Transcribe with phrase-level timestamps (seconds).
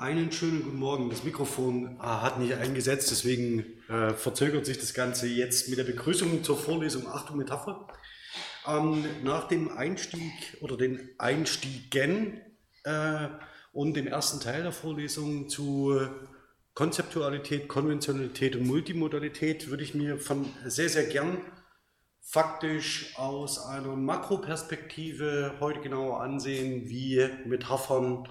[0.00, 1.10] Einen schönen guten Morgen.
[1.10, 5.82] Das Mikrofon ah, hat nicht eingesetzt, deswegen äh, verzögert sich das Ganze jetzt mit der
[5.82, 7.88] Begrüßung zur Vorlesung Achtung Metapher.
[8.64, 12.40] Ähm, nach dem Einstieg oder den Einstiegen
[12.84, 13.26] äh,
[13.72, 16.00] und dem ersten Teil der Vorlesung zu
[16.74, 21.38] Konzeptualität, Konventionalität und Multimodalität würde ich mir von sehr, sehr gern
[22.20, 28.28] faktisch aus einer Makroperspektive heute genauer ansehen, wie Metaphern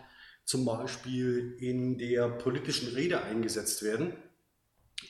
[0.48, 4.14] zum Beispiel in der politischen Rede eingesetzt werden.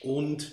[0.02, 0.52] Und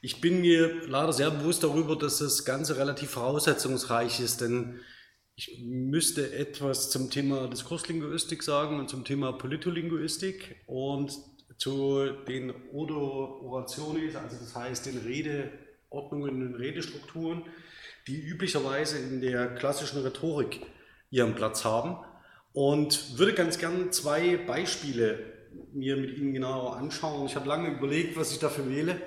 [0.00, 4.80] ich bin mir leider sehr bewusst darüber, dass das Ganze relativ voraussetzungsreich ist, denn
[5.34, 11.12] ich müsste etwas zum Thema Diskurslinguistik sagen und zum Thema Politolinguistik und
[11.58, 17.44] zu den Odo-Orationis, also das heißt den Redeordnungen und Redestrukturen,
[18.06, 20.60] die üblicherweise in der klassischen Rhetorik
[21.10, 22.04] ihren Platz haben
[22.52, 25.32] und würde ganz gern zwei Beispiele
[25.72, 27.26] mir mit Ihnen genauer anschauen.
[27.26, 29.00] Ich habe lange überlegt, was ich dafür wähle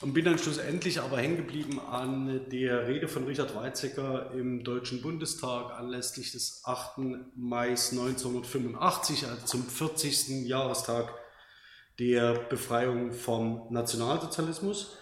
[0.00, 5.02] und bin dann schlussendlich aber hängen geblieben an der Rede von Richard Weizsäcker im Deutschen
[5.02, 6.98] Bundestag anlässlich des 8.
[7.36, 10.46] Mai 1985, also zum 40.
[10.46, 11.12] Jahrestag
[11.98, 14.96] der Befreiung vom Nationalsozialismus.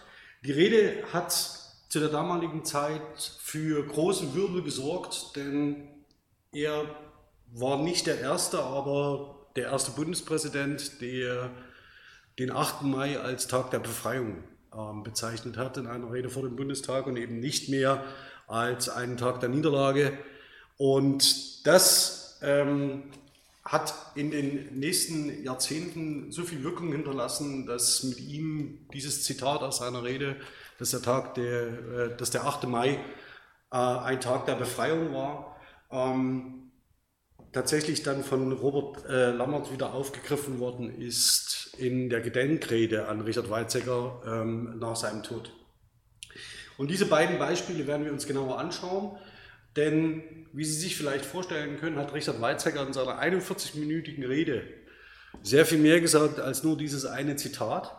[0.45, 5.89] Die Rede hat zu der damaligen Zeit für großen Wirbel gesorgt, denn
[6.53, 6.85] er
[7.61, 11.51] war nicht der erste, aber der erste Bundespräsident, der
[12.39, 12.83] den 8.
[12.83, 17.17] Mai als Tag der Befreiung äh, bezeichnet hat in einer Rede vor dem Bundestag und
[17.17, 18.05] eben nicht mehr
[18.47, 20.17] als einen Tag der Niederlage.
[20.77, 23.05] Und das ähm,
[23.65, 29.79] hat in den nächsten Jahrzehnten so viel Wirkung hinterlassen, dass mit ihm dieses Zitat aus
[29.79, 30.37] seiner Rede,
[30.79, 32.67] dass der, Tag der, äh, dass der 8.
[32.69, 33.01] Mai
[33.71, 35.57] äh, ein Tag der Befreiung war,
[35.91, 36.58] ähm,
[37.53, 43.51] tatsächlich dann von Robert äh, Lammert wieder aufgegriffen worden ist in der Gedenkrede an Richard
[43.51, 45.53] Weizsäcker ähm, nach seinem Tod.
[46.77, 49.17] Und diese beiden Beispiele werden wir uns genauer anschauen,
[49.77, 50.23] denn
[50.53, 54.63] wie Sie sich vielleicht vorstellen können, hat Richard Weizsäcker in seiner 41-minütigen Rede
[55.43, 57.95] sehr viel mehr gesagt als nur dieses eine Zitat.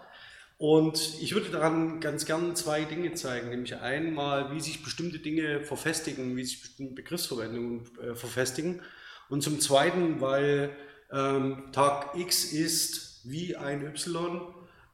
[0.57, 5.61] Und ich würde daran ganz gern zwei Dinge zeigen, nämlich einmal, wie sich bestimmte Dinge
[5.63, 8.81] verfestigen, wie sich bestimmte Begriffsverwendungen äh, verfestigen
[9.29, 10.75] und zum Zweiten, weil
[11.11, 14.41] ähm, Tag X ist wie ein Y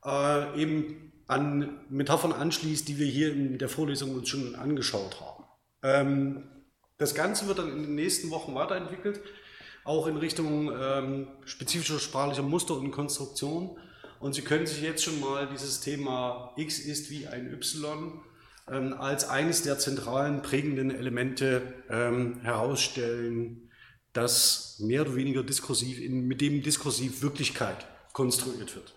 [0.03, 5.43] äh, eben an Metaphern anschließt, die wir hier in der Vorlesung uns schon angeschaut haben.
[5.83, 6.43] Ähm,
[6.97, 9.21] das Ganze wird dann in den nächsten Wochen weiterentwickelt,
[9.83, 13.77] auch in Richtung ähm, spezifischer sprachlicher Muster und Konstruktion.
[14.19, 18.21] Und Sie können sich jetzt schon mal dieses Thema X ist wie ein Y
[18.71, 23.64] ähm, als eines der zentralen prägenden Elemente ähm, herausstellen,
[24.15, 28.93] das mehr oder weniger diskursiv, in, mit dem diskursiv Wirklichkeit konstruiert wird.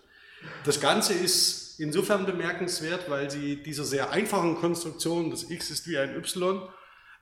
[0.63, 5.97] Das Ganze ist insofern bemerkenswert, weil sie dieser sehr einfachen Konstruktion, das x ist wie
[5.97, 6.61] ein y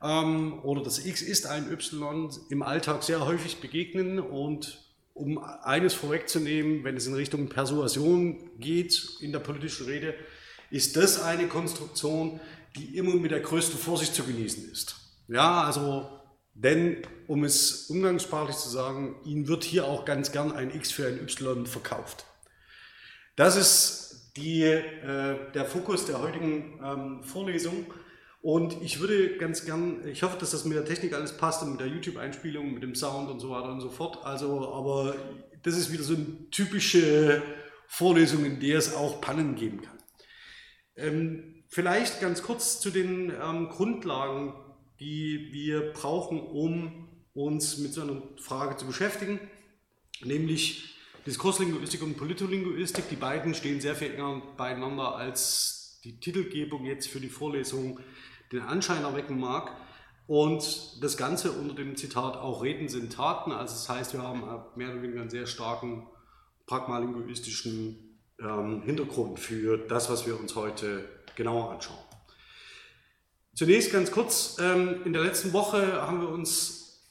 [0.01, 4.83] ähm, oder das x ist ein y, im Alltag sehr häufig begegnen und
[5.13, 10.13] um eines vorwegzunehmen, wenn es in Richtung Persuasion geht in der politischen Rede,
[10.69, 12.39] ist das eine Konstruktion,
[12.75, 14.95] die immer mit der größten Vorsicht zu genießen ist.
[15.27, 16.16] Ja, also
[16.57, 21.07] denn, um es umgangssprachlich zu sagen, Ihnen wird hier auch ganz gern ein X für
[21.07, 22.25] ein Y verkauft.
[23.35, 27.85] Das ist die, äh, der Fokus der heutigen ähm, Vorlesung.
[28.41, 31.71] Und ich würde ganz gern, ich hoffe, dass das mit der Technik alles passt und
[31.71, 34.19] mit der YouTube-Einspielung, mit dem Sound und so weiter und so fort.
[34.23, 35.15] Also, aber
[35.63, 37.41] das ist wieder so eine typische
[37.87, 39.97] Vorlesung, in der es auch Pannen geben kann.
[40.95, 44.53] Ähm, vielleicht ganz kurz zu den ähm, Grundlagen
[44.99, 49.39] die wir brauchen, um uns mit so einer Frage zu beschäftigen,
[50.23, 53.09] nämlich Diskurslinguistik und Politolinguistik.
[53.09, 57.99] Die beiden stehen sehr viel enger beieinander, als die Titelgebung jetzt für die Vorlesung
[58.51, 59.75] den Anschein erwecken mag.
[60.25, 63.51] Und das Ganze unter dem Zitat auch Reden sind Taten.
[63.51, 64.41] Also das heißt, wir haben
[64.75, 66.07] mehr oder weniger einen sehr starken
[66.65, 72.06] pragmalinguistischen ähm, Hintergrund für das, was wir uns heute genauer anschauen.
[73.57, 77.01] Zunächst ganz kurz, ähm, in der letzten Woche haben wir uns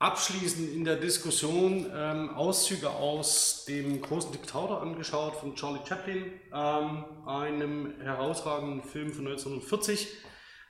[0.00, 7.04] abschließend in der Diskussion ähm, Auszüge aus dem großen Diktator angeschaut von Charlie Chaplin, ähm,
[7.28, 10.08] einem herausragenden Film von 1940.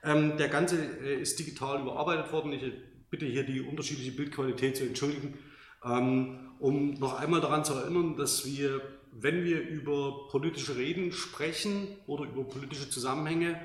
[0.03, 2.53] der Ganze äh, ist digital überarbeitet worden.
[2.53, 2.71] Ich
[3.09, 5.39] bitte hier die unterschiedliche Bildqualität zu entschuldigen,
[5.81, 8.79] um noch einmal daran zu erinnern, dass wir,
[9.11, 13.59] wenn wir über politische Reden sprechen oder über politische Zusammenhänge,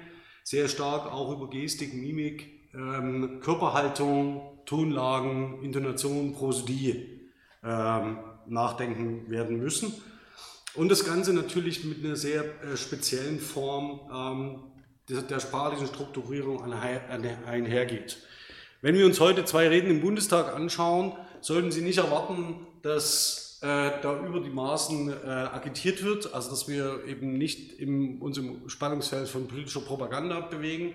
[0.44, 7.28] sehr stark auch über Gestik, Mimik, ähm, Körperhaltung, Tonlagen, Intonation, Prosodie
[7.64, 9.92] ähm, nachdenken werden müssen.
[10.74, 14.60] Und das Ganze natürlich mit einer sehr äh, speziellen Form ähm,
[15.08, 18.18] der, der sprachlichen Strukturierung einhergeht.
[18.82, 24.24] Wenn wir uns heute zwei Reden im Bundestag anschauen, sollten Sie nicht erwarten, dass da
[24.26, 29.48] über die Maßen äh, agitiert wird, also dass wir eben nicht in unserem Spannungsfeld von
[29.48, 30.94] politischer Propaganda bewegen,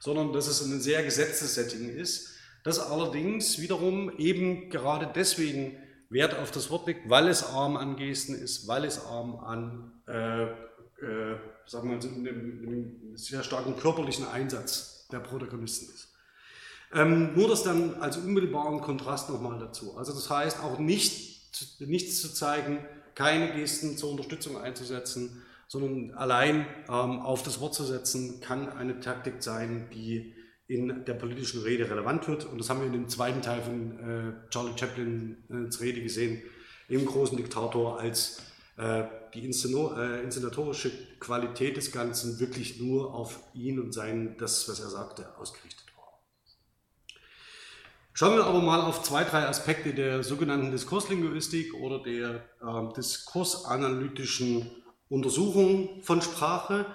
[0.00, 2.34] sondern dass es ein sehr gesetztes ist,
[2.64, 5.76] das allerdings wiederum eben gerade deswegen
[6.10, 9.92] Wert auf das Wort legt, weil es arm an Gesten ist, weil es arm an
[10.06, 10.46] äh,
[11.00, 11.36] äh,
[11.66, 16.08] sagen wir, einem, einem sehr starken körperlichen Einsatz der Protagonisten ist.
[16.92, 19.96] Ähm, nur das dann als unmittelbaren Kontrast nochmal dazu.
[19.96, 21.27] Also das heißt auch nicht,
[21.80, 22.78] nichts zu zeigen,
[23.14, 29.00] keine Gesten zur Unterstützung einzusetzen, sondern allein ähm, auf das Wort zu setzen, kann eine
[29.00, 30.34] Taktik sein, die
[30.66, 32.44] in der politischen Rede relevant wird.
[32.44, 36.42] Und das haben wir in dem zweiten Teil von äh, Charlie Chaplins Rede gesehen,
[36.88, 38.42] im großen Diktator, als
[38.76, 40.90] äh, die Inszeno äh, inszenatorische
[41.20, 45.87] Qualität des Ganzen wirklich nur auf ihn und sein, das, was er sagte, ausgerichtet.
[48.18, 54.72] Schauen wir aber mal auf zwei, drei Aspekte der sogenannten Diskurslinguistik oder der äh, diskursanalytischen
[55.08, 56.86] Untersuchung von Sprache.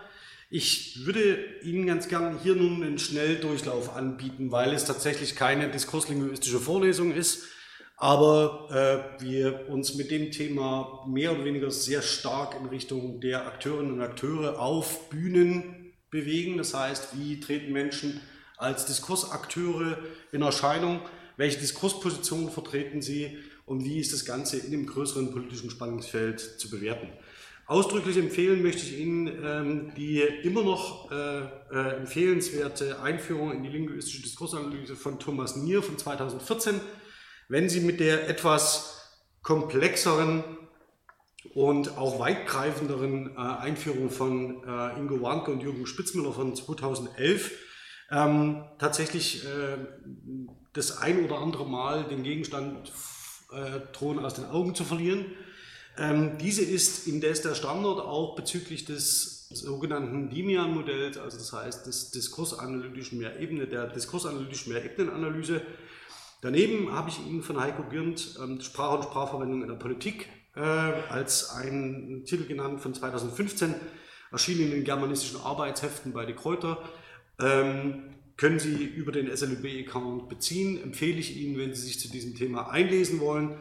[0.50, 6.60] Ich würde Ihnen ganz gerne hier nun einen Schnelldurchlauf anbieten, weil es tatsächlich keine diskurslinguistische
[6.60, 7.46] Vorlesung ist,
[7.96, 13.48] aber äh, wir uns mit dem Thema mehr oder weniger sehr stark in Richtung der
[13.48, 16.58] Akteurinnen und Akteure auf Bühnen bewegen.
[16.58, 18.20] Das heißt, wie treten Menschen
[18.64, 19.98] als Diskursakteure
[20.32, 21.02] in Erscheinung?
[21.38, 23.38] Welche Diskurspositionen vertreten sie?
[23.66, 27.10] Und wie ist das Ganze in dem größeren politischen Spannungsfeld zu bewerten?
[27.66, 31.40] Ausdrücklich empfehlen möchte ich Ihnen ähm, die immer noch äh,
[31.72, 36.82] äh, empfehlenswerte Einführung in die linguistische Diskursanalyse von Thomas Nier von 2014
[37.50, 39.12] wenn Sie mit der etwas
[39.42, 40.44] komplexeren
[41.54, 47.52] und auch weitgreifenderen äh, Einführung von äh, Ingo Warnke und Jürgen Spitzmüller von 2011
[48.12, 49.78] ähm, tatsächlich äh,
[50.74, 52.92] das ein oder andere Mal den Gegenstand
[53.52, 55.26] äh, drohen aus den Augen zu verlieren.
[55.98, 62.10] Ähm, diese ist indes der Standard auch bezüglich des sogenannten Dimian-Modells, also das heißt des
[62.12, 65.62] diskursanalytischen Mehrebene, der diskursanalytischen Mehrebenenanalyse,
[66.44, 70.28] Daneben habe ich Ihnen von Heiko Gürnt ähm, Sprache und Sprachverwendung in der Politik
[70.58, 73.74] äh, als einen Titel genannt von 2015,
[74.30, 76.80] erschienen in den germanistischen Arbeitsheften bei De Kräuter.
[77.44, 78.04] Ähm,
[78.38, 82.72] können Sie über den SLUB-Account beziehen, empfehle ich Ihnen, wenn Sie sich zu diesem Thema
[82.72, 83.58] einlesen wollen.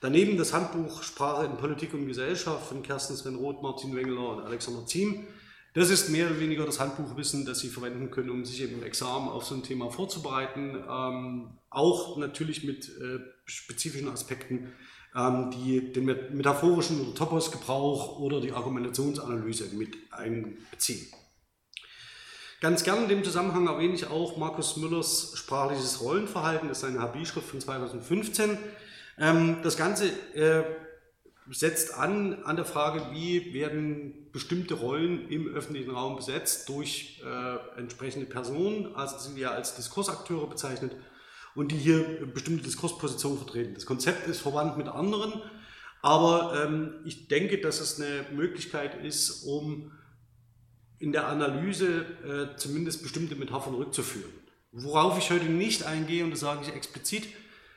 [0.00, 4.44] Daneben das Handbuch Sprache in Politik und Gesellschaft von Kerstin Sven Roth, Martin Wengeler und
[4.44, 5.26] Alexander Ziem.
[5.74, 9.28] Das ist mehr oder weniger das Handbuchwissen, das Sie verwenden können, um sich im Examen
[9.28, 10.76] auf so ein Thema vorzubereiten.
[10.88, 14.72] Ähm, auch natürlich mit äh, spezifischen Aspekten,
[15.16, 21.08] ähm, die den metaphorischen oder Topos-Gebrauch oder die Argumentationsanalyse mit einbeziehen.
[22.64, 26.98] Ganz gern in dem Zusammenhang erwähne ich auch Markus Müllers sprachliches Rollenverhalten, das ist eine
[26.98, 28.56] HB-Schrift von 2015.
[29.18, 30.64] Ähm, das Ganze äh,
[31.50, 37.78] setzt an an der Frage, wie werden bestimmte Rollen im öffentlichen Raum besetzt durch äh,
[37.78, 40.96] entsprechende Personen, also sind wir als Diskursakteure bezeichnet
[41.54, 43.74] und die hier bestimmte Diskurspositionen vertreten.
[43.74, 45.42] Das Konzept ist verwandt mit anderen,
[46.00, 49.92] aber ähm, ich denke, dass es eine Möglichkeit ist, um
[51.04, 54.32] in der Analyse äh, zumindest bestimmte Metaphern rückzuführen.
[54.72, 57.24] Worauf ich heute nicht eingehe, und das sage ich explizit,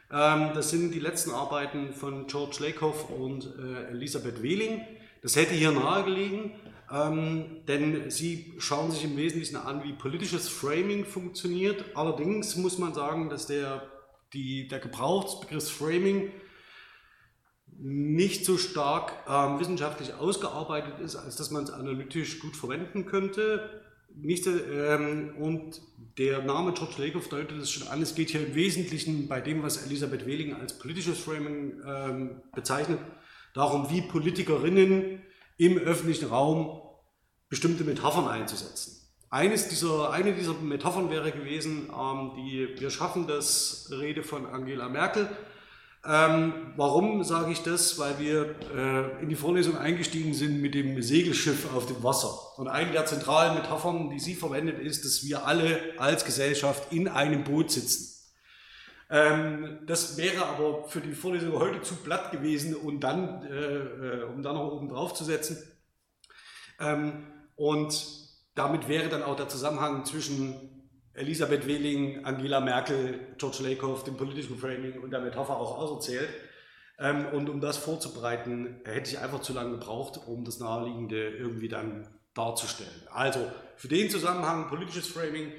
[0.10, 4.82] ähm, das sind die letzten Arbeiten von George Lakoff und äh, Elisabeth Wehling.
[5.22, 6.52] Das hätte hier nahegelegen,
[6.90, 11.84] ähm, denn sie schauen sich im Wesentlichen an, wie politisches Framing funktioniert.
[11.96, 13.84] Allerdings muss man sagen, dass der,
[14.32, 16.32] die, der Gebrauch des Begriffs Framing
[17.80, 23.82] nicht so stark ähm, wissenschaftlich ausgearbeitet ist, als dass man es analytisch gut verwenden könnte.
[24.16, 25.82] Nicht, ähm, und
[26.18, 29.62] der Name George Lakoff deutet es schon an, es geht hier im Wesentlichen bei dem,
[29.62, 33.00] was Elisabeth Wehling als politisches Framing ähm, bezeichnet,
[33.54, 35.22] darum, wie Politikerinnen
[35.58, 36.82] im öffentlichen Raum
[37.50, 38.98] bestimmte Metaphern einzusetzen.
[39.30, 44.90] Eines dieser, eine dieser Metaphern wäre gewesen, ähm, die Wir schaffen das Rede von Angela
[44.90, 45.30] Merkel,
[46.06, 47.98] ähm, warum sage ich das?
[48.00, 52.58] Weil wir äh, in die Vorlesung eingestiegen sind mit dem Segelschiff auf dem Wasser.
[52.58, 57.08] Und eine der zentralen Metaphern, die sie verwendet, ist, dass wir alle als Gesellschaft in
[57.08, 58.14] einem Boot sitzen.
[59.10, 64.24] Ähm, das wäre aber für die Vorlesung heute zu platt gewesen, und dann, äh, äh,
[64.24, 65.58] um da noch oben drauf zu setzen.
[66.80, 67.26] Ähm,
[67.56, 68.06] und
[68.56, 70.77] damit wäre dann auch der Zusammenhang zwischen
[71.18, 76.30] Elisabeth Wehling, Angela Merkel, George Lakoff, dem politischen Framing und der Metapher auch auserzählt.
[77.00, 81.68] Ähm, und um das vorzubereiten, hätte ich einfach zu lange gebraucht, um das Naheliegende irgendwie
[81.68, 83.02] dann darzustellen.
[83.12, 85.52] Also für den Zusammenhang politisches Framing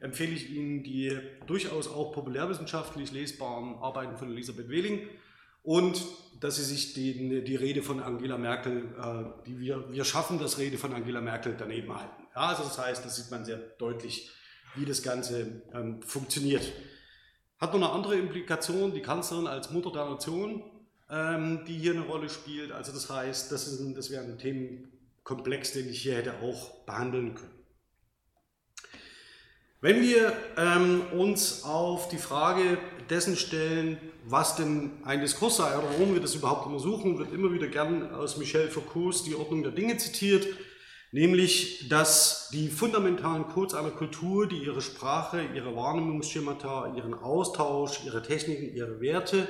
[0.00, 5.08] empfehle ich Ihnen die durchaus auch populärwissenschaftlich lesbaren Arbeiten von Elisabeth Wehling
[5.62, 6.04] und
[6.40, 10.58] dass Sie sich die, die Rede von Angela Merkel, äh, die wir, wir schaffen das
[10.58, 12.22] Rede von Angela Merkel daneben halten.
[12.34, 14.30] Ja, also das heißt, das sieht man sehr deutlich,
[14.76, 16.72] wie das Ganze ähm, funktioniert.
[17.58, 20.62] Hat noch eine andere Implikation, die Kanzlerin als Mutter der Nation,
[21.10, 22.72] ähm, die hier eine Rolle spielt.
[22.72, 27.34] Also das heißt, das, ist, das wäre ein Themenkomplex, den ich hier hätte auch behandeln
[27.34, 27.54] können.
[29.80, 32.78] Wenn wir ähm, uns auf die Frage
[33.10, 37.52] dessen stellen, was denn ein Diskurs sei oder warum wir das überhaupt untersuchen, wird immer
[37.52, 40.46] wieder gern aus Michel Foucaults Die Ordnung der Dinge zitiert,
[41.14, 48.20] nämlich, dass die fundamentalen Codes einer Kultur, die ihre Sprache, ihre Wahrnehmungsschemata, ihren Austausch, ihre
[48.20, 49.46] Techniken, ihre Werte,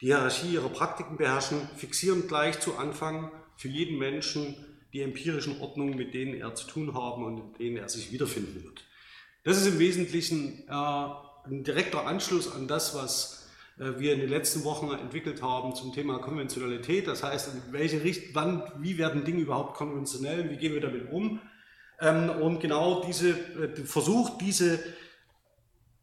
[0.00, 4.54] die Hierarchie ihrer Praktiken beherrschen, fixieren gleich zu Anfang für jeden Menschen
[4.92, 8.62] die empirischen Ordnungen, mit denen er zu tun haben und in denen er sich wiederfinden
[8.62, 8.84] wird.
[9.42, 13.43] Das ist im Wesentlichen äh, ein direkter Anschluss an das, was
[13.76, 17.08] wir in den letzten Wochen entwickelt haben zum Thema Konventionalität.
[17.08, 21.10] Das heißt, in welche Richtung, wann, wie werden Dinge überhaupt konventionell, wie gehen wir damit
[21.10, 21.40] um?
[22.00, 24.78] Ähm, und genau diese äh, versucht, diese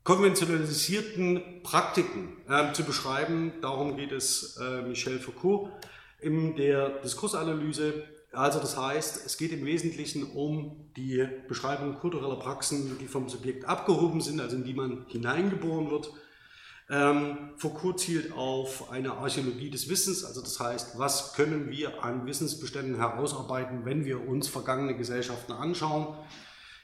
[0.04, 3.54] konventionalisierten Praktiken äh, zu beschreiben.
[3.62, 5.72] Darum geht es äh, Michel Foucault
[6.20, 12.98] in der Diskursanalyse also das heißt, es geht im Wesentlichen um die Beschreibung kultureller Praxen,
[12.98, 16.14] die vom Subjekt abgehoben sind, also in die man hineingeboren wird.
[16.92, 22.26] Ähm, Foucault zielt auf eine Archäologie des Wissens, also das heißt, was können wir an
[22.26, 26.18] Wissensbeständen herausarbeiten, wenn wir uns vergangene Gesellschaften anschauen.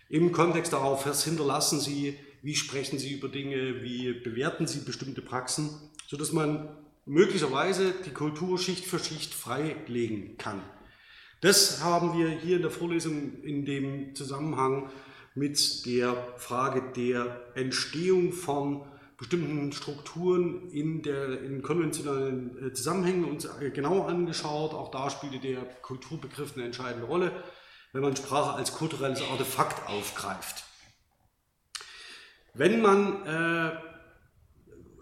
[0.08, 5.22] Im Kontext darauf, was hinterlassen sie, wie sprechen sie über Dinge, wie bewerten sie bestimmte
[5.22, 5.70] Praxen,
[6.08, 6.70] sodass man
[7.06, 10.62] möglicherweise die Kultur Schicht für Schicht freilegen kann.
[11.42, 14.90] Das haben wir hier in der Vorlesung in dem Zusammenhang
[15.36, 18.86] mit der Frage der Entstehung von
[19.18, 24.74] bestimmten Strukturen in, der, in konventionellen äh, Zusammenhängen uns äh, genau angeschaut.
[24.74, 27.32] Auch da spielte der Kulturbegriff eine entscheidende Rolle,
[27.94, 30.66] wenn man Sprache als kulturelles Artefakt aufgreift.
[32.54, 33.72] Wenn man äh,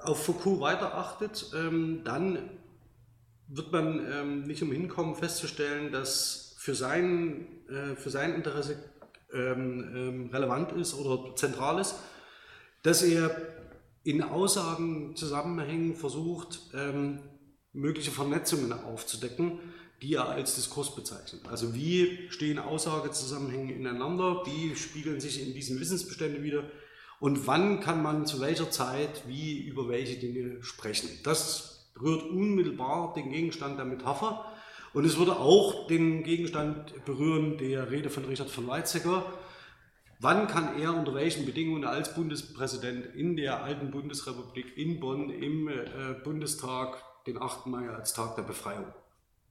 [0.01, 2.49] auf Foucault weiterachtet, ähm, dann
[3.47, 8.77] wird man ähm, nicht umhin kommen festzustellen, dass für sein, äh, für sein Interesse
[9.33, 11.95] ähm, ähm, relevant ist oder zentral ist,
[12.83, 13.54] dass er
[14.05, 17.19] in Aussagen, Zusammenhängen versucht, ähm,
[17.73, 19.59] mögliche Vernetzungen aufzudecken,
[20.01, 21.41] die er als Diskurs bezeichnet.
[21.49, 26.63] Also wie stehen Aussagezusammenhänge ineinander, wie spiegeln sich in diesen Wissensbeständen wieder
[27.19, 31.09] und wann kann man zu welcher Zeit wie über welche Dinge sprechen.
[31.23, 34.45] Das berührt unmittelbar den Gegenstand der Metapher
[34.93, 39.25] und es würde auch den Gegenstand berühren der Rede von Richard von Weizsäcker.
[40.25, 45.67] Wann kann er unter welchen Bedingungen als Bundespräsident in der alten Bundesrepublik in Bonn im
[45.67, 47.67] äh, Bundestag den 8.
[47.67, 48.87] Mai als Tag der Befreiung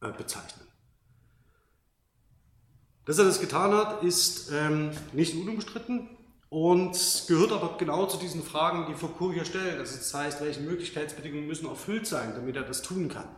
[0.01, 0.67] äh, bezeichnen?
[3.05, 6.09] Dass er das getan hat, ist ähm, nicht unumstritten.
[6.49, 9.79] Und gehört aber genau zu diesen Fragen, die Foucault hier stellt.
[9.79, 13.29] Also das heißt, welche Möglichkeitsbedingungen müssen erfüllt sein, damit er das tun kann.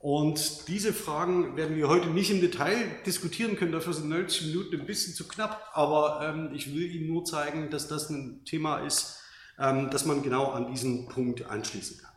[0.00, 4.80] Und diese Fragen werden wir heute nicht im Detail diskutieren können, dafür sind 90 Minuten
[4.80, 8.78] ein bisschen zu knapp, aber ähm, ich will Ihnen nur zeigen, dass das ein Thema
[8.78, 9.20] ist,
[9.58, 12.12] ähm, das man genau an diesen Punkt anschließen kann.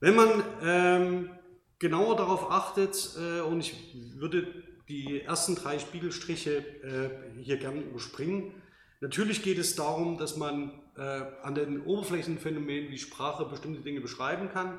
[0.00, 1.30] Wenn man ähm,
[1.78, 4.46] genauer darauf achtet, äh, und ich würde
[4.88, 8.54] die ersten drei Spiegelstriche äh, hier gerne überspringen.
[9.00, 11.00] Natürlich geht es darum, dass man äh,
[11.42, 14.78] an den Oberflächenphänomenen wie Sprache bestimmte Dinge beschreiben kann.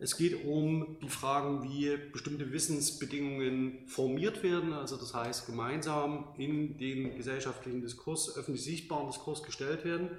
[0.00, 6.78] Es geht um die Fragen, wie bestimmte Wissensbedingungen formiert werden, also das heißt gemeinsam in
[6.78, 10.10] den gesellschaftlichen Diskurs, öffentlich sichtbaren Diskurs gestellt werden.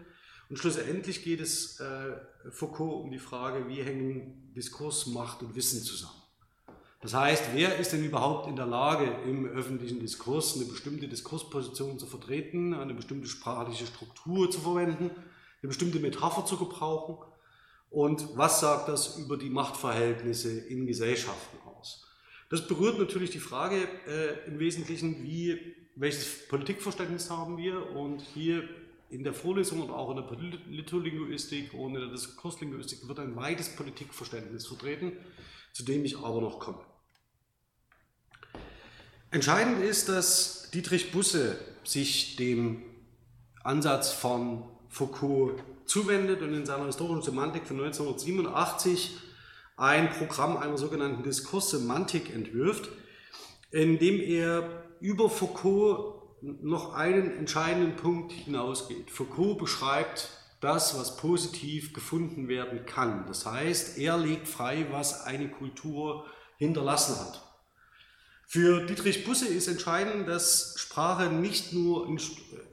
[0.50, 2.18] Und schlussendlich geht es äh,
[2.52, 6.20] Foucault um die Frage, wie hängen Diskurs, Macht und Wissen zusammen.
[7.02, 11.98] Das heißt, wer ist denn überhaupt in der Lage, im öffentlichen Diskurs eine bestimmte Diskursposition
[11.98, 15.10] zu vertreten, eine bestimmte sprachliche Struktur zu verwenden,
[15.62, 17.29] eine bestimmte Metapher zu gebrauchen?
[17.90, 22.06] Und was sagt das über die Machtverhältnisse in Gesellschaften aus?
[22.50, 27.96] Das berührt natürlich die Frage äh, im Wesentlichen, wie, welches Politikverständnis haben wir?
[27.96, 28.64] Und hier
[29.10, 33.76] in der Vorlesung und auch in der Litolinguistik und in der Diskurslinguistik wird ein weites
[33.76, 35.14] Politikverständnis vertreten,
[35.74, 36.80] zu dem ich aber noch komme.
[39.32, 42.84] Entscheidend ist, dass Dietrich Busse sich dem
[43.64, 49.18] Ansatz von Foucault zuwendet und in seiner historischen Semantik von 1987
[49.76, 52.90] ein Programm einer sogenannten Diskurssemantik entwirft,
[53.72, 59.10] in dem er über Foucault noch einen entscheidenden Punkt hinausgeht.
[59.10, 60.30] Foucault beschreibt
[60.62, 63.26] das, was positiv gefunden werden kann.
[63.28, 66.26] Das heißt, er legt frei, was eine Kultur
[66.58, 67.42] hinterlassen hat.
[68.46, 72.18] Für Dietrich Busse ist entscheidend, dass Sprache nicht nur in,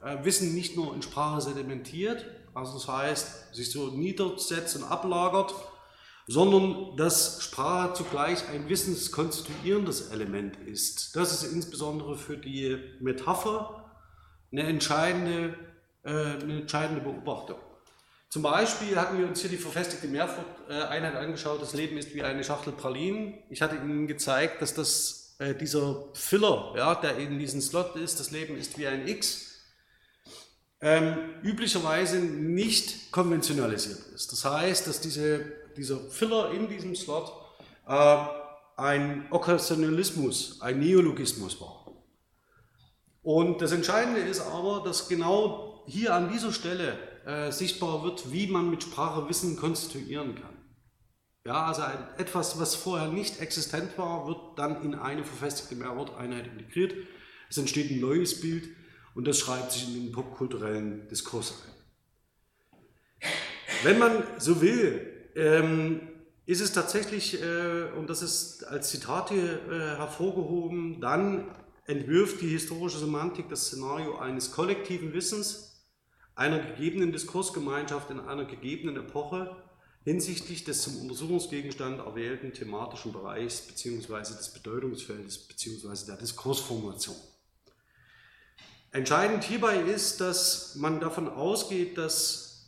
[0.03, 2.25] äh, Wissen nicht nur in Sprache sedimentiert,
[2.57, 5.53] also das heißt, sich so niedersetzt und ablagert,
[6.25, 11.15] sondern dass Sprache zugleich ein wissenskonstituierendes Element ist.
[11.15, 13.85] Das ist insbesondere für die Metapher
[14.51, 15.55] eine entscheidende,
[16.03, 17.59] äh, eine entscheidende Beobachtung.
[18.29, 22.43] Zum Beispiel hatten wir uns hier die verfestigte Mehrfach-Einheit angeschaut, das Leben ist wie eine
[22.43, 23.35] Schachtel Pralinen.
[23.49, 28.19] Ich hatte Ihnen gezeigt, dass das, äh, dieser Filler, ja, der in diesem Slot ist,
[28.19, 29.46] das Leben ist wie ein X,
[30.81, 34.31] ähm, üblicherweise nicht konventionalisiert ist.
[34.31, 35.39] Das heißt, dass diese,
[35.75, 37.31] dieser Filler in diesem Slot
[37.87, 38.17] äh,
[38.77, 41.87] ein Okkasionalismus, ein Neologismus war.
[43.23, 48.47] Und das Entscheidende ist aber, dass genau hier an dieser Stelle äh, sichtbar wird, wie
[48.47, 50.57] man mit Sprache Wissen konstituieren kann.
[51.45, 56.45] Ja, also ein, etwas, was vorher nicht existent war, wird dann in eine verfestigte Mehrworteinheit
[56.47, 56.93] integriert.
[57.49, 58.69] Es entsteht ein neues Bild
[59.17, 63.29] und das schreibt sich in den popkulturellen Diskurs ein.
[63.81, 66.01] Wenn man so will, ähm,
[66.45, 71.49] ist es tatsächlich, äh, und das ist als Zitat hier äh, hervorgehoben, dann
[71.87, 75.83] entwirft die historische Semantik das Szenario eines kollektiven Wissens,
[76.35, 79.55] einer gegebenen Diskursgemeinschaft in einer gegebenen Epoche
[80.03, 84.35] hinsichtlich des zum Untersuchungsgegenstand erwählten thematischen Bereichs bzw.
[84.37, 86.05] des Bedeutungsfeldes bzw.
[86.05, 87.15] der Diskursformation.
[88.97, 92.65] Entscheidend hierbei ist, dass man davon ausgeht, dass,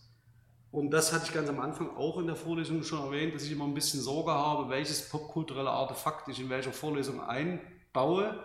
[0.69, 3.51] und das hatte ich ganz am Anfang auch in der Vorlesung schon erwähnt, dass ich
[3.51, 8.43] immer ein bisschen Sorge habe, welches popkulturelle Artefakt ich in welcher Vorlesung einbaue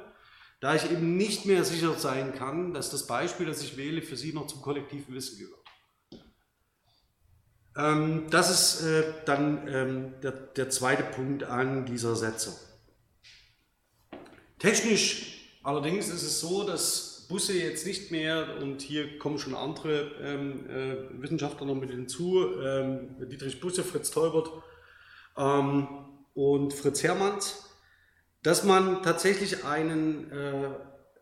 [0.61, 4.17] da ich eben nicht mehr sicher sein kann, dass das Beispiel, das ich wähle, für
[4.17, 6.25] Sie noch zum kollektiven Wissen gehört.
[7.77, 12.55] Ähm, das ist äh, dann ähm, der, der zweite Punkt an dieser Setzung.
[14.59, 20.13] Technisch allerdings ist es so, dass Busse jetzt nicht mehr, und hier kommen schon andere
[20.23, 24.51] ähm, äh, Wissenschaftler noch mit hinzu, ähm, Dietrich Busse, Fritz Teubert
[25.37, 25.89] ähm,
[26.35, 27.71] und Fritz Hermanns,
[28.43, 30.71] dass man tatsächlich einen, äh,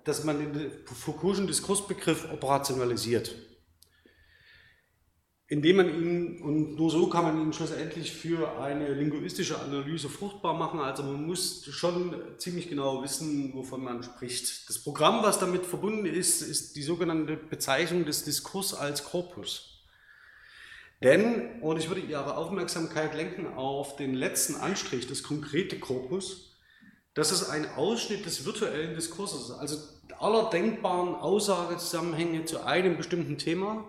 [0.05, 3.35] dass man den Foucault'schen Diskursbegriff operationalisiert.
[5.53, 10.55] Indem man ihn, und nur so kann man ihn schlussendlich für eine linguistische Analyse fruchtbar
[10.55, 10.81] machen.
[10.81, 14.67] Also man muss schon ziemlich genau wissen, wovon man spricht.
[14.71, 19.83] Das Programm, was damit verbunden ist, ist die sogenannte Bezeichnung des Diskurs als Korpus.
[21.03, 26.57] Denn, und ich würde Ihre Aufmerksamkeit lenken auf den letzten Anstrich, das konkrete Korpus,
[27.13, 29.77] das ist ein Ausschnitt des virtuellen Diskurses, also
[30.19, 33.85] aller denkbaren Aussagezusammenhänge zu einem bestimmten Thema,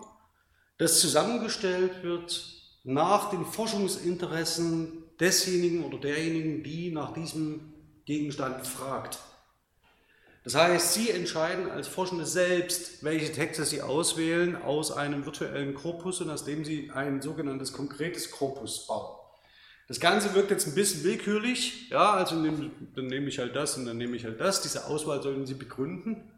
[0.78, 7.74] das zusammengestellt wird nach den Forschungsinteressen desjenigen oder derjenigen, die nach diesem
[8.06, 9.20] Gegenstand fragt.
[10.44, 16.20] Das heißt, Sie entscheiden als Forschende selbst, welche Texte Sie auswählen aus einem virtuellen Korpus
[16.20, 19.16] und aus dem Sie ein sogenanntes konkretes Korpus bauen.
[19.88, 23.78] Das Ganze wirkt jetzt ein bisschen willkürlich, ja, also nehm, dann nehme ich halt das
[23.78, 24.62] und dann nehme ich halt das.
[24.62, 26.33] Diese Auswahl sollen Sie begründen.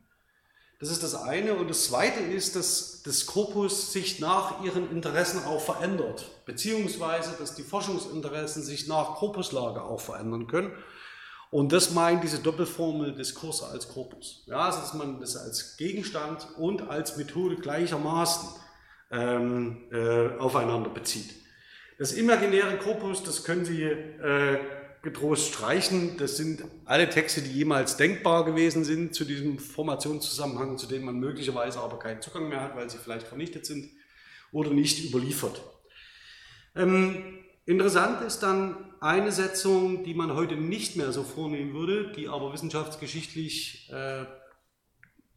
[0.79, 1.53] Das ist das eine.
[1.53, 7.55] Und das zweite ist, dass das Korpus sich nach Ihren Interessen auch verändert, beziehungsweise dass
[7.55, 10.71] die Forschungsinteressen sich nach Korpuslage auch verändern können.
[11.51, 14.43] Und das meint diese Doppelformel Diskurs als Korpus.
[14.47, 18.49] Ja, also dass man das als Gegenstand und als Methode gleichermaßen
[19.11, 21.33] ähm, äh, aufeinander bezieht.
[21.97, 24.59] Das imaginäre Korpus, das können Sie äh,
[25.05, 26.17] getrost streichen.
[26.17, 31.17] Das sind alle Texte, die jemals denkbar gewesen sind zu diesem Formationszusammenhang, zu dem man
[31.17, 33.89] möglicherweise aber keinen Zugang mehr hat, weil sie vielleicht vernichtet sind
[34.51, 35.61] oder nicht überliefert.
[36.75, 42.27] Ähm, interessant ist dann eine Setzung, die man heute nicht mehr so vornehmen würde, die
[42.27, 44.23] aber wissenschaftsgeschichtlich äh,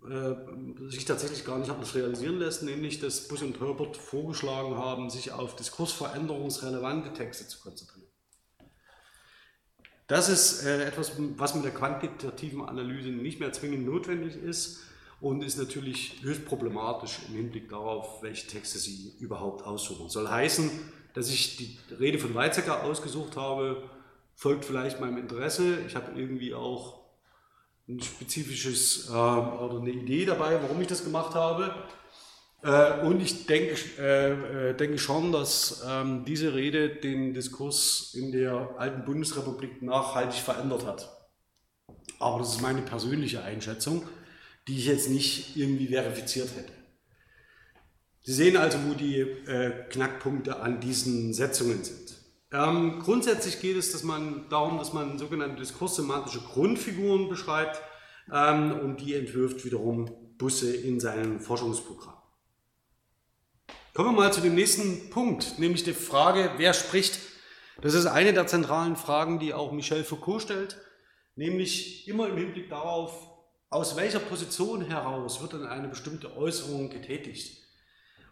[0.06, 0.36] äh,
[0.88, 5.32] sich tatsächlich gar nicht anders realisieren lässt, nämlich dass Bush und Herbert vorgeschlagen haben, sich
[5.32, 7.97] auf diskursveränderungsrelevante Texte zu konzentrieren.
[10.08, 14.80] Das ist äh, etwas, was mit der quantitativen Analyse nicht mehr zwingend notwendig ist
[15.20, 20.08] und ist natürlich höchst problematisch im Hinblick darauf, welche Texte Sie überhaupt aussuchen.
[20.08, 20.70] Soll heißen,
[21.12, 23.82] dass ich die Rede von Weizsäcker ausgesucht habe,
[24.34, 25.78] folgt vielleicht meinem Interesse.
[25.86, 27.00] Ich habe irgendwie auch
[27.86, 31.74] ein spezifisches äh, oder eine Idee dabei, warum ich das gemacht habe.
[32.62, 38.32] Äh, und ich denke, äh, äh, denke schon, dass ähm, diese Rede den Diskurs in
[38.32, 41.08] der alten Bundesrepublik nachhaltig verändert hat.
[42.18, 44.02] Aber das ist meine persönliche Einschätzung,
[44.66, 46.72] die ich jetzt nicht irgendwie verifiziert hätte.
[48.22, 52.16] Sie sehen also, wo die äh, Knackpunkte an diesen Setzungen sind.
[52.52, 57.80] Ähm, grundsätzlich geht es dass man, darum, dass man sogenannte diskurssemantische Grundfiguren beschreibt
[58.32, 62.17] ähm, und die entwirft wiederum Busse in seinem Forschungsprogramm.
[63.98, 67.18] Kommen wir mal zu dem nächsten Punkt, nämlich die Frage, wer spricht.
[67.82, 70.76] Das ist eine der zentralen Fragen, die auch Michel Foucault stellt,
[71.34, 73.28] nämlich immer im Hinblick darauf,
[73.70, 77.60] aus welcher Position heraus wird denn eine bestimmte Äußerung getätigt.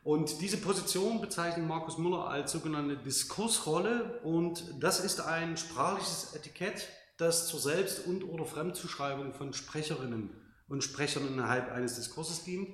[0.05, 6.87] Und diese Position bezeichnet Markus Müller als sogenannte Diskursrolle und das ist ein sprachliches Etikett,
[7.19, 10.31] das zur Selbst- und oder Fremdzuschreibung von Sprecherinnen
[10.69, 12.69] und Sprechern innerhalb eines Diskurses dient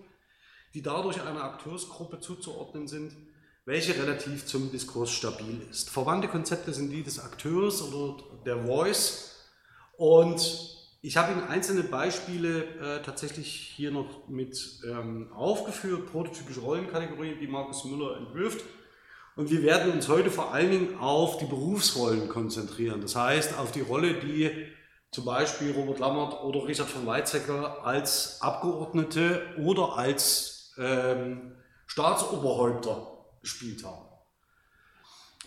[0.75, 3.17] die dadurch einer Akteursgruppe zuzuordnen sind,
[3.65, 5.91] welche relativ zum Diskurs stabil ist.
[5.91, 9.37] Verwandte Konzepte sind die des Akteurs oder der Voice
[9.97, 10.73] und
[11.05, 17.49] ich habe Ihnen einzelne Beispiele äh, tatsächlich hier noch mit ähm, aufgeführt, prototypische Rollenkategorien, die
[17.49, 18.65] Markus Müller entwirft.
[19.35, 23.01] Und wir werden uns heute vor allen Dingen auf die Berufsrollen konzentrieren.
[23.01, 24.51] Das heißt, auf die Rolle, die
[25.11, 31.53] zum Beispiel Robert Lammert oder Richard von Weizsäcker als Abgeordnete oder als ähm,
[31.87, 33.07] Staatsoberhäupter
[33.41, 34.07] gespielt haben.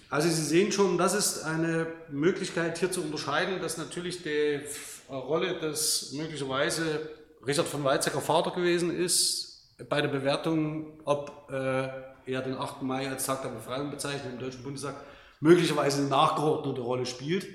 [0.10, 4.62] Also Sie sehen schon, das ist eine Möglichkeit hier zu unterscheiden, dass natürlich die
[5.10, 7.10] Rolle des möglicherweise
[7.46, 9.46] Richard von Weizsäcker Vater gewesen ist,
[9.90, 11.90] bei der Bewertung, ob äh,
[12.26, 12.82] er den 8.
[12.82, 14.96] Mai als Tag der Befreiung bezeichnet im Deutschen Bundestag,
[15.42, 17.46] möglicherweise eine nachgeordnete Rolle spielt,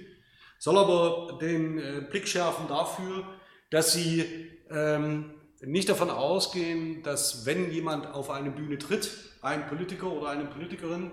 [0.59, 3.25] soll aber den äh, Blick schärfen dafür,
[3.71, 9.11] dass sie ähm, nicht davon ausgehen, dass wenn jemand auf eine Bühne tritt,
[9.43, 11.11] ein Politiker oder eine Politikerin,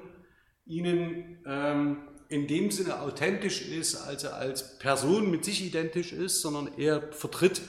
[0.65, 1.97] ihnen ähm,
[2.29, 7.11] in dem Sinne authentisch ist, als er als Person mit sich identisch ist, sondern er
[7.13, 7.61] vertritt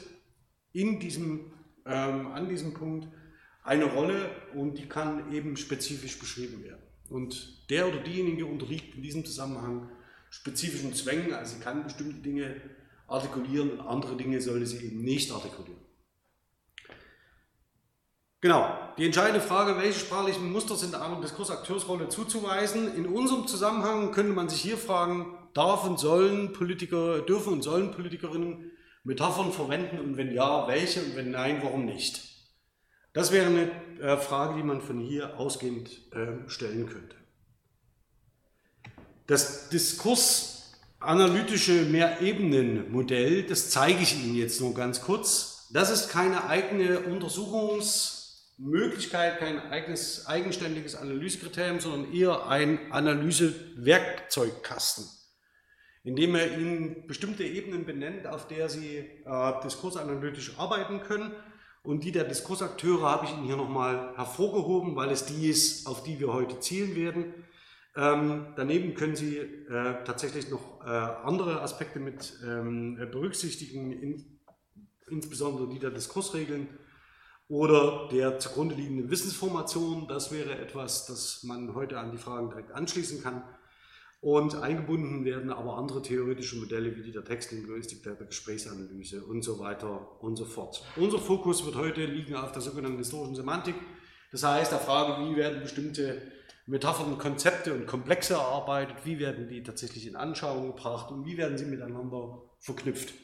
[0.73, 1.53] in diesem,
[1.87, 3.09] ähm, an diesem Punkt
[3.63, 6.83] eine Rolle und die kann eben spezifisch beschrieben werden.
[7.09, 9.91] Und der oder diejenige unterliegt in diesem Zusammenhang
[10.31, 12.61] spezifischen Zwängen, also sie kann bestimmte Dinge
[13.07, 15.88] artikulieren und andere Dinge sollte sie eben nicht artikulieren.
[18.41, 22.95] Genau, die entscheidende Frage, welche sprachlichen Muster sind einer Diskursakteursrolle zuzuweisen?
[22.95, 27.91] In unserem Zusammenhang könnte man sich hier fragen, darf und sollen Politiker, dürfen und sollen
[27.91, 28.71] Politikerinnen
[29.03, 32.23] Metaphern verwenden und wenn ja, welche und wenn nein, warum nicht?
[33.13, 37.17] Das wäre eine äh, Frage, die man von hier ausgehend äh, stellen könnte.
[39.27, 45.67] Das diskursanalytische Mehrebenen-Modell, das zeige ich Ihnen jetzt nur ganz kurz.
[45.73, 48.18] Das ist keine eigene Untersuchungs-
[48.59, 55.05] Möglichkeit, kein eigenes, eigenständiges Analysekriterium, sondern eher ein Analysewerkzeugkasten,
[56.03, 61.31] indem er Ihnen bestimmte Ebenen benennt, auf der Sie äh, diskursanalytisch arbeiten können.
[61.85, 66.03] Und die der Diskursakteure habe ich Ihnen hier nochmal hervorgehoben, weil es die ist, auf
[66.03, 67.33] die wir heute zielen werden.
[67.97, 74.41] Ähm, daneben können Sie äh, tatsächlich noch äh, andere Aspekte mit ähm, berücksichtigen, in,
[75.09, 76.69] insbesondere die der Diskursregeln
[77.49, 80.07] oder der zugrunde liegenden Wissensformation.
[80.07, 83.43] Das wäre etwas, das man heute an die Fragen direkt anschließen kann.
[84.21, 89.61] Und eingebunden werden aber andere theoretische Modelle wie die der Textlinguistik, der Gesprächsanalyse und so
[89.61, 90.83] weiter und so fort.
[90.97, 93.77] Unser Fokus wird heute liegen auf der sogenannten historischen Semantik.
[94.33, 96.21] Das heißt, der Frage, wie werden bestimmte
[96.67, 101.57] Metaphern, Konzepte und Komplexe erarbeitet, wie werden die tatsächlich in Anschauung gebracht und wie werden
[101.57, 103.15] sie miteinander verknüpft.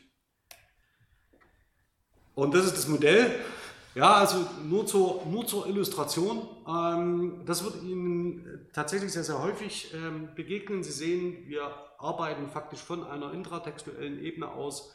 [2.35, 3.35] Und das ist das Modell,
[3.95, 6.49] ja, also nur zur, nur zur Illustration.
[6.67, 10.83] Ähm, das wird Ihnen tatsächlich sehr, sehr häufig ähm, begegnen.
[10.83, 14.95] Sie sehen, wir arbeiten faktisch von einer intratextuellen Ebene aus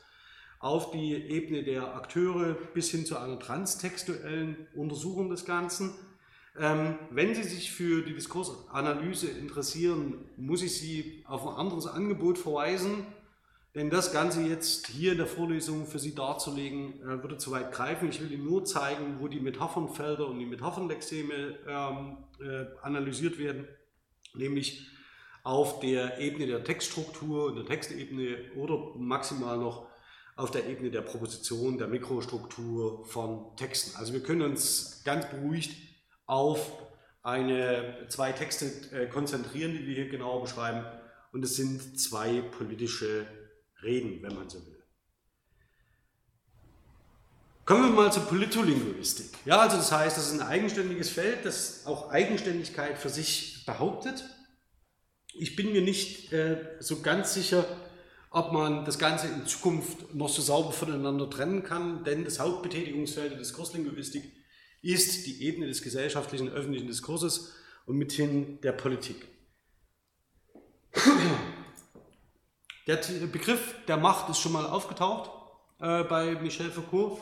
[0.60, 5.94] auf die Ebene der Akteure bis hin zu einer transtextuellen Untersuchung des Ganzen.
[6.60, 12.38] Ähm, wenn Sie sich für die Diskursanalyse interessieren, muss ich Sie auf ein anderes Angebot
[12.38, 13.06] verweisen.
[13.76, 17.72] Denn das Ganze jetzt hier in der Vorlesung für Sie darzulegen, äh, würde zu weit
[17.72, 18.10] greifen.
[18.10, 23.68] Ich will Ihnen nur zeigen, wo die Metaphernfelder und die Metaphernlexeme ähm, äh, analysiert werden,
[24.34, 24.88] nämlich
[25.44, 29.88] auf der Ebene der Textstruktur und der Textebene oder maximal noch
[30.36, 33.98] auf der Ebene der Proposition, der Mikrostruktur von Texten.
[33.98, 35.76] Also wir können uns ganz beruhigt
[36.26, 36.72] auf
[37.22, 40.86] eine, zwei Texte äh, konzentrieren, die wir hier genauer beschreiben.
[41.32, 43.28] Und es sind zwei politische
[43.84, 44.80] reden, wenn man so will.
[47.65, 49.30] Kommen wir mal zur Politolinguistik.
[49.46, 54.24] Ja, also das heißt, das ist ein eigenständiges Feld, das auch Eigenständigkeit für sich behauptet.
[55.36, 57.65] Ich bin mir nicht äh, so ganz sicher,
[58.32, 63.32] ob man das Ganze in Zukunft noch so sauber voneinander trennen kann, denn das Hauptbetätigungsfeld
[63.32, 64.24] der Diskurslinguistik
[64.82, 67.54] ist die Ebene des gesellschaftlichen öffentlichen Diskurses
[67.86, 69.28] und mithin der Politik.
[72.89, 72.97] Der
[73.32, 75.30] Begriff der Macht ist schon mal aufgetaucht
[75.80, 77.19] äh, bei Michel Foucault.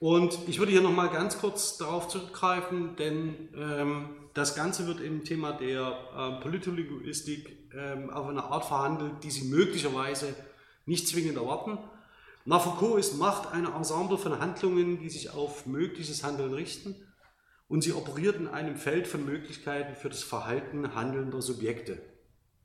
[0.00, 5.22] Und ich würde hier nochmal ganz kurz darauf zurückgreifen, denn ähm, das Ganze wird im
[5.22, 10.34] Thema der äh, Politologistik ähm, auf eine Art verhandelt, die Sie möglicherweise
[10.86, 11.76] nicht zwingend erwarten.
[12.46, 16.96] Nach Foucault ist Macht ein Ensemble von Handlungen, die sich auf mögliches Handeln richten
[17.68, 22.13] und sie operiert in einem Feld von Möglichkeiten für das Verhalten handelnder Subjekte.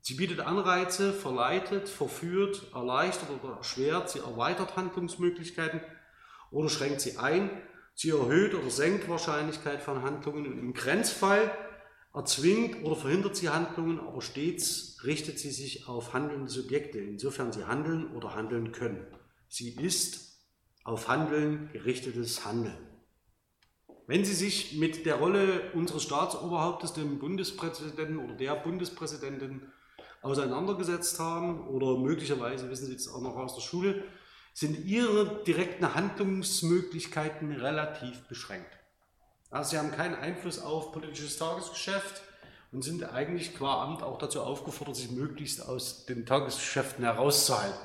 [0.02, 5.80] Sie bietet Anreize, verleitet, verführt, erleichtert oder erschwert, sie erweitert Handlungsmöglichkeiten
[6.50, 7.50] oder schränkt sie ein,
[7.94, 11.50] sie erhöht oder senkt Wahrscheinlichkeit von Handlungen und im Grenzfall
[12.14, 17.66] erzwingt oder verhindert sie Handlungen, aber stets richtet sie sich auf handelnde Subjekte, insofern sie
[17.66, 19.06] handeln oder handeln können.
[19.48, 20.30] Sie ist
[20.84, 22.78] auf Handeln gerichtetes Handeln.
[24.06, 29.62] Wenn Sie sich mit der Rolle unseres Staatsoberhauptes, dem Bundespräsidenten oder der Bundespräsidentin
[30.22, 34.04] auseinandergesetzt haben oder möglicherweise wissen Sie jetzt auch noch aus der Schule,
[34.52, 38.78] sind ihre direkten Handlungsmöglichkeiten relativ beschränkt.
[39.50, 42.22] Also sie haben keinen Einfluss auf politisches Tagesgeschäft
[42.72, 47.78] und sind eigentlich qua Amt auch dazu aufgefordert, sich möglichst aus den Tagesgeschäften herauszuhalten.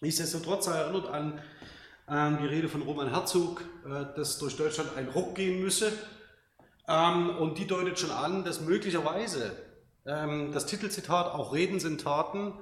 [0.00, 1.40] Nichtsdestotrotz erinnert an,
[2.06, 5.92] an die Rede von Roman Herzog, äh, dass durch Deutschland ein Ruck gehen müsse.
[6.88, 9.65] Ähm, und die deutet schon an, dass möglicherweise ähm,
[10.06, 12.54] das Titelzitat auch Reden sind Taten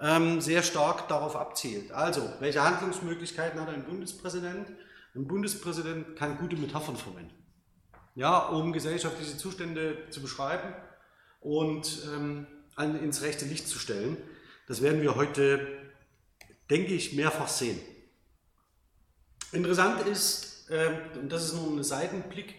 [0.00, 1.92] ähm, sehr stark darauf abzielt.
[1.92, 4.68] Also, welche Handlungsmöglichkeiten hat ein Bundespräsident?
[5.14, 7.34] Ein Bundespräsident kann gute Metaphern verwenden,
[8.14, 10.74] ja, um gesellschaftliche Zustände zu beschreiben
[11.40, 14.16] und ähm, ins rechte Licht zu stellen.
[14.66, 15.66] Das werden wir heute,
[16.68, 17.80] denke ich, mehrfach sehen.
[19.52, 22.56] Interessant ist, äh, und das ist nur ein Seitenblick,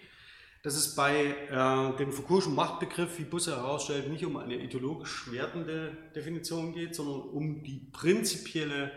[0.65, 5.95] dass es bei äh, dem Foucault'schen Machtbegriff, wie Busse herausstellt, nicht um eine ideologisch wertende
[6.15, 8.91] Definition geht, sondern um die prinzipielle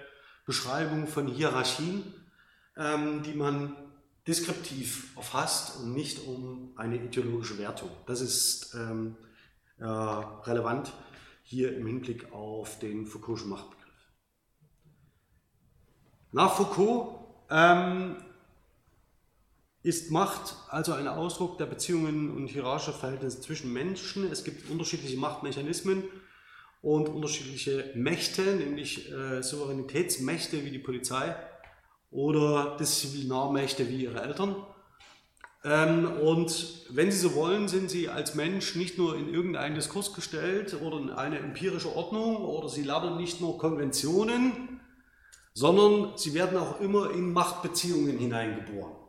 [0.47, 2.15] Beschreibung von Hierarchien,
[2.75, 3.77] ähm, die man
[4.27, 7.91] deskriptiv erfasst und nicht um eine ideologische Wertung.
[8.07, 9.19] Das ist ähm,
[9.77, 10.91] äh, relevant
[11.43, 13.85] hier im Hinblick auf den Foucault'schen Machtbegriff.
[16.33, 18.17] Nach Foucault ähm,
[19.83, 24.31] ist Macht also ein Ausdruck der Beziehungen und hierarchischer Verhältnisse zwischen Menschen.
[24.31, 26.05] Es gibt unterschiedliche Machtmechanismen
[26.83, 31.35] und unterschiedliche Mächte, nämlich äh, Souveränitätsmächte wie die Polizei
[32.11, 34.57] oder Disziplinarmächte wie ihre Eltern.
[35.65, 40.15] Ähm, und wenn Sie so wollen, sind Sie als Mensch nicht nur in irgendeinen Diskurs
[40.15, 44.81] gestellt oder in eine empirische Ordnung oder Sie lernen nicht nur Konventionen,
[45.55, 49.08] sondern Sie werden auch immer in Machtbeziehungen hineingeboren.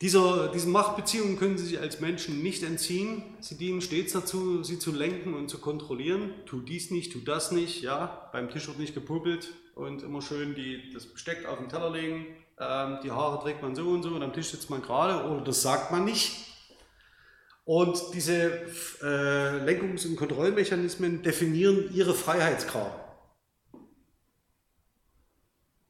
[0.00, 3.22] Dieser, diesen Machtbeziehungen können Sie sich als Menschen nicht entziehen.
[3.40, 6.30] Sie dienen stets dazu, sie zu lenken und zu kontrollieren.
[6.46, 7.82] Tu dies nicht, tu das nicht.
[7.82, 11.90] Ja, beim Tisch wird nicht gepuppelt und immer schön die, das Besteck auf den Teller
[11.90, 12.26] legen.
[12.60, 15.42] Ähm, die Haare trägt man so und so und am Tisch sitzt man gerade oder
[15.42, 16.46] das sagt man nicht.
[17.64, 18.52] Und diese
[19.02, 23.07] äh, Lenkungs- und Kontrollmechanismen definieren ihre Freiheitsgrade.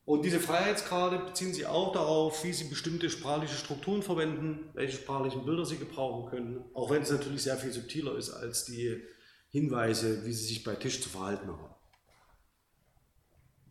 [0.08, 5.44] Und diese Freiheitsgrade beziehen sich auch darauf, wie Sie bestimmte sprachliche Strukturen verwenden, welche sprachlichen
[5.44, 9.02] Bilder Sie gebrauchen können, auch wenn es natürlich sehr viel subtiler ist als die
[9.50, 11.74] Hinweise, wie Sie sich bei Tisch zu verhalten haben.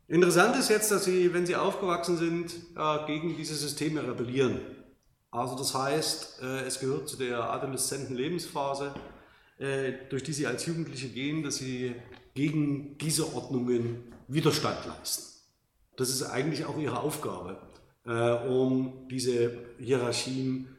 [0.07, 4.61] Interessant ist jetzt, dass Sie, wenn Sie aufgewachsen sind, äh, gegen diese Systeme rebellieren.
[5.31, 8.93] Also das heißt, äh, es gehört zu der adoleszenten Lebensphase,
[9.57, 11.95] äh, durch die Sie als Jugendliche gehen, dass Sie
[12.35, 15.36] gegen diese Ordnungen Widerstand leisten.
[15.97, 17.57] Das ist eigentlich auch ihre Aufgabe,
[18.05, 18.11] äh,
[18.47, 20.73] um diese Hierarchien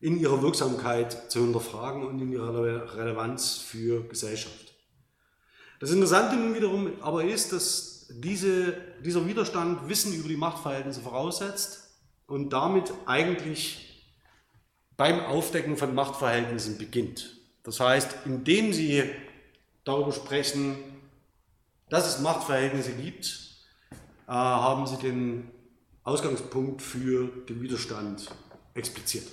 [0.00, 4.74] in ihrer Wirksamkeit zu hinterfragen und in ihrer Relevanz für Gesellschaft.
[5.80, 8.74] Das Interessante nun wiederum aber ist, dass diese,
[9.04, 11.90] dieser Widerstand Wissen über die Machtverhältnisse voraussetzt
[12.26, 14.04] und damit eigentlich
[14.96, 17.36] beim Aufdecken von Machtverhältnissen beginnt.
[17.62, 19.04] Das heißt, indem Sie
[19.84, 20.76] darüber sprechen,
[21.88, 23.45] dass es Machtverhältnisse gibt,
[24.26, 25.50] äh, haben sie den
[26.02, 28.30] Ausgangspunkt für den Widerstand
[28.74, 29.26] expliziert.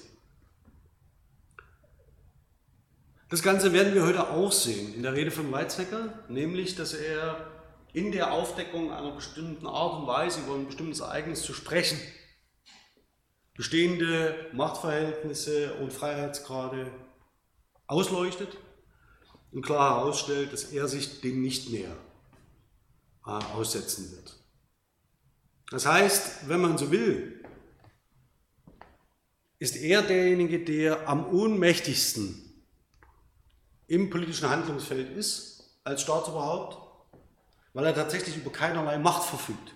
[3.29, 7.51] Das Ganze werden wir heute auch sehen in der Rede von Weizsäcker, nämlich dass er
[7.91, 11.99] in der Aufdeckung einer bestimmten Art und Weise über ein bestimmtes Ereignis zu sprechen,
[13.56, 16.91] bestehende Machtverhältnisse und Freiheitsgrade
[17.88, 18.58] ausleuchtet
[19.51, 21.95] und klar herausstellt, dass er sich dem nicht mehr
[23.25, 24.42] äh, aussetzen wird.
[25.73, 27.43] Das heißt, wenn man so will,
[29.57, 32.63] ist er derjenige, der am ohnmächtigsten
[33.88, 36.77] im politischen Handlungsfeld ist, als Staatsoberhaupt,
[37.73, 39.73] weil er tatsächlich über keinerlei Macht verfügt.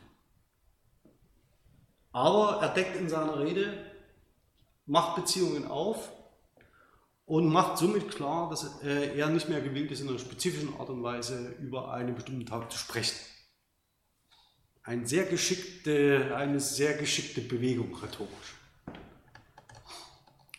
[2.11, 3.83] Aber er deckt in seiner Rede
[4.85, 6.11] Machtbeziehungen auf
[7.25, 11.01] und macht somit klar, dass er nicht mehr gewillt ist, in einer spezifischen Art und
[11.01, 13.15] Weise über einen bestimmten Tag zu sprechen.
[14.87, 18.55] Eine sehr geschickte, eine sehr geschickte Bewegung rhetorisch.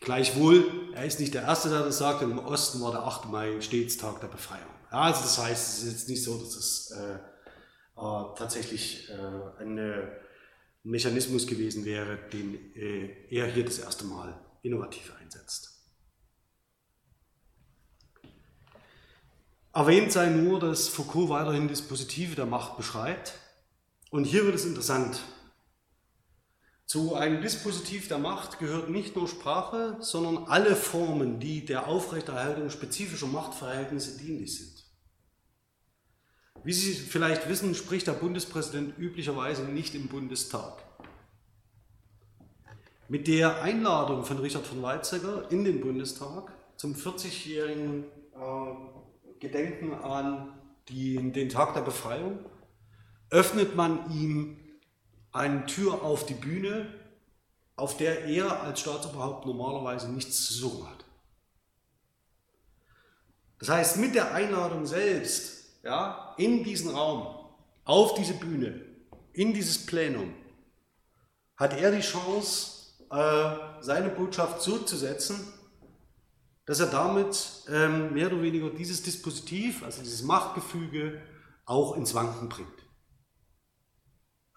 [0.00, 3.30] Gleichwohl, er ist nicht der Erste, der das sagt, im Osten war der 8.
[3.30, 4.68] Mai stets Tag der Befreiung.
[4.92, 9.62] Ja, also das heißt, es ist jetzt nicht so, dass es äh, äh, tatsächlich äh,
[9.62, 10.10] ein
[10.82, 15.72] Mechanismus gewesen wäre, den äh, er hier das erste Mal innovativ einsetzt.
[19.72, 23.32] Erwähnt sei nur, dass Foucault weiterhin Dispositive der Macht beschreibt.
[24.10, 25.20] Und hier wird es interessant.
[26.86, 32.70] Zu einem Dispositiv der Macht gehört nicht nur Sprache, sondern alle Formen, die der Aufrechterhaltung
[32.70, 34.84] spezifischer Machtverhältnisse dienlich sind.
[36.64, 40.82] Wie Sie vielleicht wissen, spricht der Bundespräsident üblicherweise nicht im Bundestag.
[43.08, 50.58] Mit der Einladung von Richard von Weizsäcker in den Bundestag zum 40-jährigen äh, Gedenken an
[50.88, 52.38] die, den Tag der Befreiung,
[53.30, 54.56] öffnet man ihm
[55.32, 56.92] eine Tür auf die Bühne,
[57.76, 61.04] auf der er als Staatsoberhaupt normalerweise nichts zu suchen hat.
[63.58, 67.50] Das heißt, mit der Einladung selbst ja, in diesen Raum,
[67.84, 68.80] auf diese Bühne,
[69.32, 70.32] in dieses Plenum,
[71.56, 72.78] hat er die Chance,
[73.10, 75.52] äh, seine Botschaft so zu setzen,
[76.66, 81.22] dass er damit ähm, mehr oder weniger dieses Dispositiv, also dieses Machtgefüge,
[81.64, 82.87] auch ins Wanken bringt.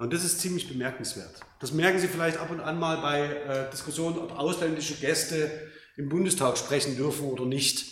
[0.02, 1.30] Und das ist ziemlich bemerkenswert.
[1.60, 5.52] Das merken Sie vielleicht ab und an mal bei äh, Diskussionen, ob ausländische Gäste
[5.96, 7.86] im Bundestag sprechen dürfen oder nicht.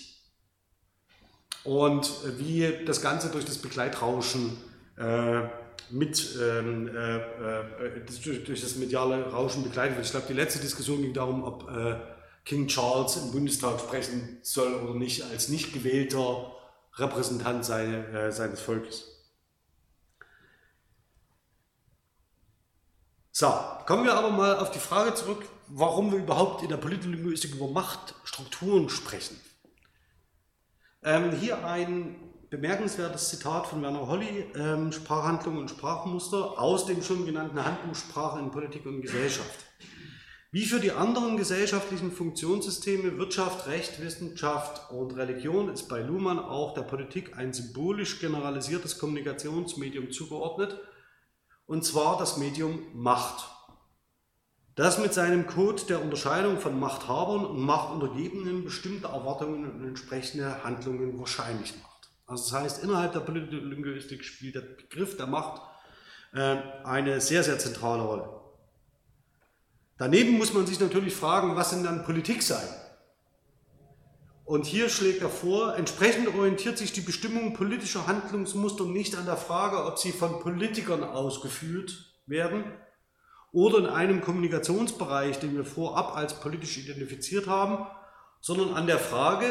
[1.64, 4.58] Und äh, wie das Ganze durch das Begleitrauschen
[4.98, 5.42] äh,
[5.92, 10.08] mit ähm, äh, äh durch, durch, das mediale Rauschen begleitet wird.
[10.08, 11.96] Ich glaube, die letzte Diskussion ging darum, ob äh,
[12.44, 16.54] King Charles im Bundestag sprechen soll oder nicht, als nicht gewählter
[16.96, 19.19] Repräsentant seine, seines Volkes.
[23.40, 23.54] So,
[23.86, 27.70] kommen wir aber mal auf die Frage zurück, warum wir überhaupt in der Politlinguistik über
[27.70, 29.40] Machtstrukturen sprechen.
[31.04, 32.18] Ähm, hier ein
[32.50, 38.40] bemerkenswertes Zitat von Werner Holly, ähm, Sprachhandlung und Sprachmuster aus dem schon genannten Handbuch Sprache
[38.40, 39.66] in Politik und Gesellschaft.
[40.52, 46.74] Wie für die anderen gesellschaftlichen Funktionssysteme Wirtschaft, Recht, Wissenschaft und Religion ist bei Luhmann auch
[46.74, 50.78] der Politik ein symbolisch generalisiertes Kommunikationsmedium zugeordnet,
[51.70, 53.48] und zwar das Medium Macht.
[54.74, 61.20] Das mit seinem Code der Unterscheidung von Machthabern und Machtuntergebenen bestimmte Erwartungen und entsprechende Handlungen
[61.20, 62.10] wahrscheinlich macht.
[62.26, 65.62] Also das heißt, innerhalb der Politlinguistik spielt der Begriff der Macht
[66.34, 68.30] äh, eine sehr, sehr zentrale Rolle.
[70.00, 72.64] Daneben muss man sich natürlich fragen, was denn dann Politik sei?
[74.50, 79.38] Und hier schlägt er vor, entsprechend orientiert sich die Bestimmung politischer Handlungsmuster nicht an der
[79.38, 82.64] Frage, ob sie von Politikern ausgeführt werden
[83.52, 87.86] oder in einem Kommunikationsbereich, den wir vorab als politisch identifiziert haben,
[88.42, 89.46] sondern an der Frage,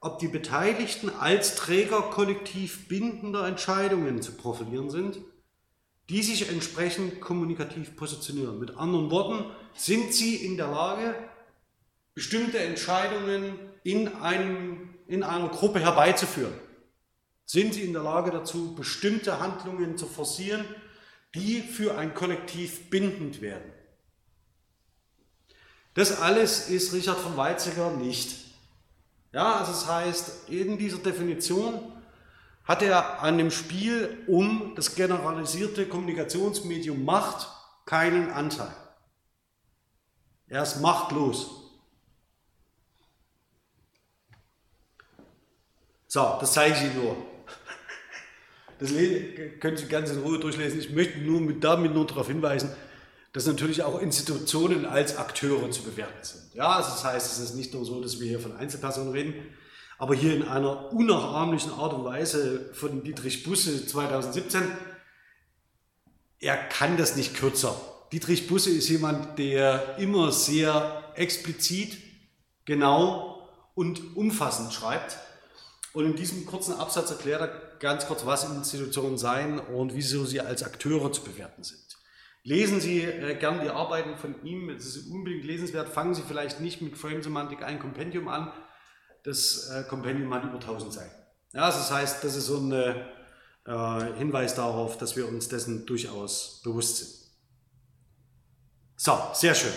[0.00, 5.20] ob die Beteiligten als Träger kollektiv bindender Entscheidungen zu profilieren sind
[6.08, 8.58] die sich entsprechend kommunikativ positionieren.
[8.58, 11.14] Mit anderen Worten, sind sie in der Lage,
[12.12, 16.54] bestimmte Entscheidungen in, einem, in einer Gruppe herbeizuführen?
[17.44, 20.64] Sind sie in der Lage dazu, bestimmte Handlungen zu forcieren,
[21.34, 23.72] die für ein Kollektiv bindend werden?
[25.94, 28.36] Das alles ist Richard von Weizsäcker nicht.
[29.32, 31.92] Ja, also das heißt, in dieser Definition
[32.64, 37.48] hat er an dem Spiel um das generalisierte Kommunikationsmedium Macht
[37.84, 38.74] keinen Anteil.
[40.46, 41.61] Er ist machtlos.
[46.14, 47.16] So, das zeige ich Ihnen nur.
[48.78, 48.90] Das
[49.60, 50.78] können Sie ganz in Ruhe durchlesen.
[50.78, 52.70] Ich möchte nur mit, damit nur darauf hinweisen,
[53.32, 56.52] dass natürlich auch Institutionen als Akteure zu bewerten sind.
[56.52, 59.56] Ja, also das heißt, es ist nicht nur so, dass wir hier von Einzelpersonen reden,
[59.96, 64.60] aber hier in einer unnachahmlichen Art und Weise von Dietrich Busse 2017,
[66.40, 67.74] er kann das nicht kürzer.
[68.12, 71.96] Dietrich Busse ist jemand, der immer sehr explizit,
[72.66, 75.16] genau und umfassend schreibt.
[75.92, 80.40] Und in diesem kurzen Absatz erklärt er ganz kurz, was Institutionen seien und wieso sie
[80.40, 81.82] als Akteure zu bewerten sind.
[82.44, 85.88] Lesen Sie äh, gern die Arbeiten von ihm, es ist unbedingt lesenswert.
[85.88, 88.52] Fangen Sie vielleicht nicht mit Frame-Semantik ein Kompendium an.
[89.22, 91.14] Das äh, Kompendium hat über 1000 Seiten.
[91.52, 95.86] Ja, also das heißt, das ist so ein äh, Hinweis darauf, dass wir uns dessen
[95.86, 97.10] durchaus bewusst sind.
[98.96, 99.72] So, sehr schön.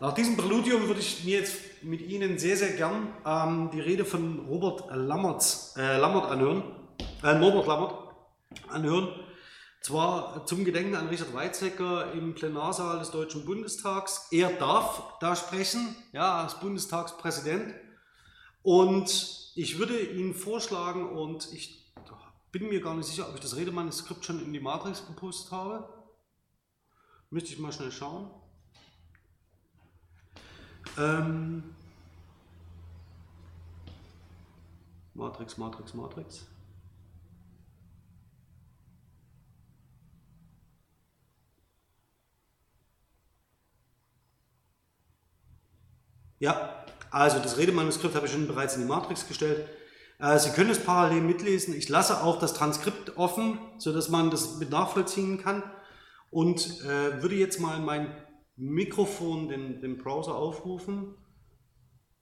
[0.00, 4.04] Nach diesem Präludium würde ich mir jetzt mit Ihnen sehr, sehr gern ähm, die Rede
[4.04, 6.62] von Robert Lammert, äh, Lammert anhören,
[7.22, 7.94] äh, Norbert Lammert
[8.68, 9.08] anhören.
[9.80, 14.28] Zwar zum Gedenken an Richard Weizsäcker im Plenarsaal des Deutschen Bundestags.
[14.30, 17.74] Er darf da sprechen, ja, als Bundestagspräsident.
[18.62, 21.92] Und ich würde Ihnen vorschlagen, und ich
[22.52, 25.88] bin mir gar nicht sicher, ob ich das Redemanuskript schon in die Matrix gepostet habe.
[27.30, 28.30] Müsste ich mal schnell schauen.
[30.98, 31.62] Ähm,
[35.14, 36.46] Matrix, Matrix, Matrix.
[46.38, 49.68] Ja, also das Redemanuskript habe ich schon bereits in die Matrix gestellt.
[50.18, 51.72] Äh, Sie können es parallel mitlesen.
[51.72, 55.62] Ich lasse auch das Transkript offen, sodass man das mit nachvollziehen kann.
[56.30, 58.12] Und äh, würde jetzt mal mein
[58.56, 61.14] Mikrofon, den, den Browser aufrufen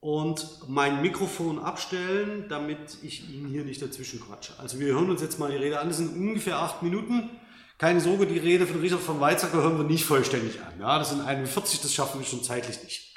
[0.01, 4.55] und mein Mikrofon abstellen, damit ich Ihnen hier nicht dazwischen quatsche.
[4.59, 5.89] Also wir hören uns jetzt mal die Rede an.
[5.89, 7.31] Das sind ungefähr acht Minuten.
[7.79, 10.81] Keine Sorge, die Rede von Richard von Weizsäcker hören wir nicht vollständig an.
[10.81, 13.15] Ja, das sind 41, das schaffen wir schon zeitlich nicht.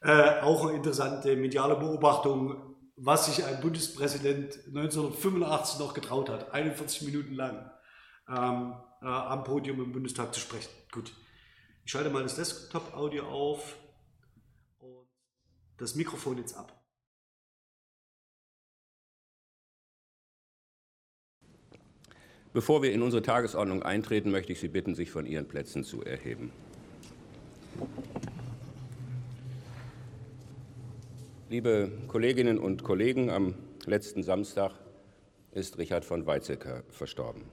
[0.00, 7.02] Äh, auch eine interessante mediale Beobachtung, was sich ein Bundespräsident 1985 noch getraut hat, 41
[7.02, 7.70] Minuten lang
[8.28, 10.70] ähm, äh, am Podium im Bundestag zu sprechen.
[10.92, 11.12] Gut,
[11.86, 13.76] ich schalte mal das Desktop-Audio auf
[14.78, 15.06] und
[15.76, 16.76] das Mikrofon jetzt ab.
[22.52, 26.02] Bevor wir in unsere Tagesordnung eintreten, möchte ich Sie bitten, sich von Ihren Plätzen zu
[26.02, 26.50] erheben.
[31.48, 34.72] Liebe Kolleginnen und Kollegen, am letzten Samstag
[35.52, 37.44] ist Richard von Weizsäcker verstorben.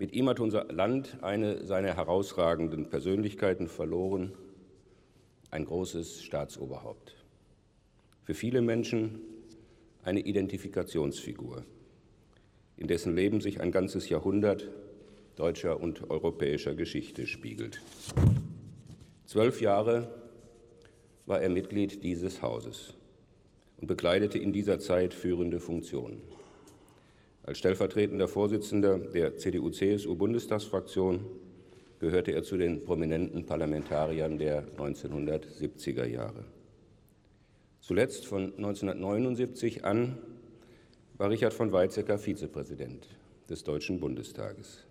[0.00, 4.32] Mit ihm hat unser Land eine seiner herausragenden Persönlichkeiten verloren,
[5.50, 7.16] ein großes Staatsoberhaupt.
[8.22, 9.20] Für viele Menschen
[10.02, 11.66] eine Identifikationsfigur,
[12.78, 14.70] in dessen Leben sich ein ganzes Jahrhundert
[15.36, 17.82] deutscher und europäischer Geschichte spiegelt.
[19.26, 20.08] Zwölf Jahre
[21.26, 22.94] war er Mitglied dieses Hauses
[23.76, 26.22] und bekleidete in dieser Zeit führende Funktionen.
[27.50, 31.26] Als stellvertretender Vorsitzender der CDU-CSU-Bundestagsfraktion
[31.98, 36.44] gehörte er zu den prominenten Parlamentariern der 1970er Jahre.
[37.80, 40.16] Zuletzt von 1979 an
[41.18, 43.08] war Richard von Weizsäcker Vizepräsident
[43.48, 44.84] des Deutschen Bundestages.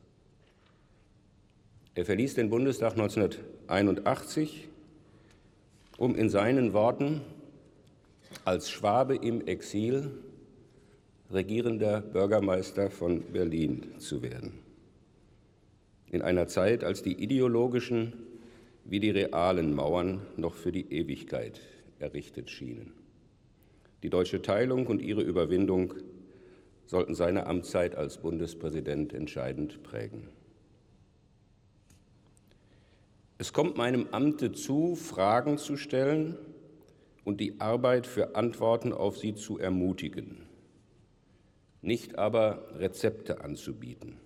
[1.95, 4.67] Er verließ den Bundestag 1981
[5.97, 7.21] um in seinen Worten
[8.43, 10.11] als Schwabe im Exil
[11.31, 14.59] regierender Bürgermeister von Berlin zu werden.
[16.11, 18.13] In einer Zeit, als die ideologischen
[18.85, 21.61] wie die realen Mauern noch für die Ewigkeit
[21.99, 22.93] errichtet schienen.
[24.01, 25.93] Die deutsche Teilung und ihre Überwindung
[26.87, 30.29] sollten seine Amtszeit als Bundespräsident entscheidend prägen.
[33.37, 36.35] Es kommt meinem Amte zu, Fragen zu stellen
[37.23, 40.48] und die Arbeit für Antworten auf sie zu ermutigen,
[41.81, 44.19] nicht aber Rezepte anzubieten,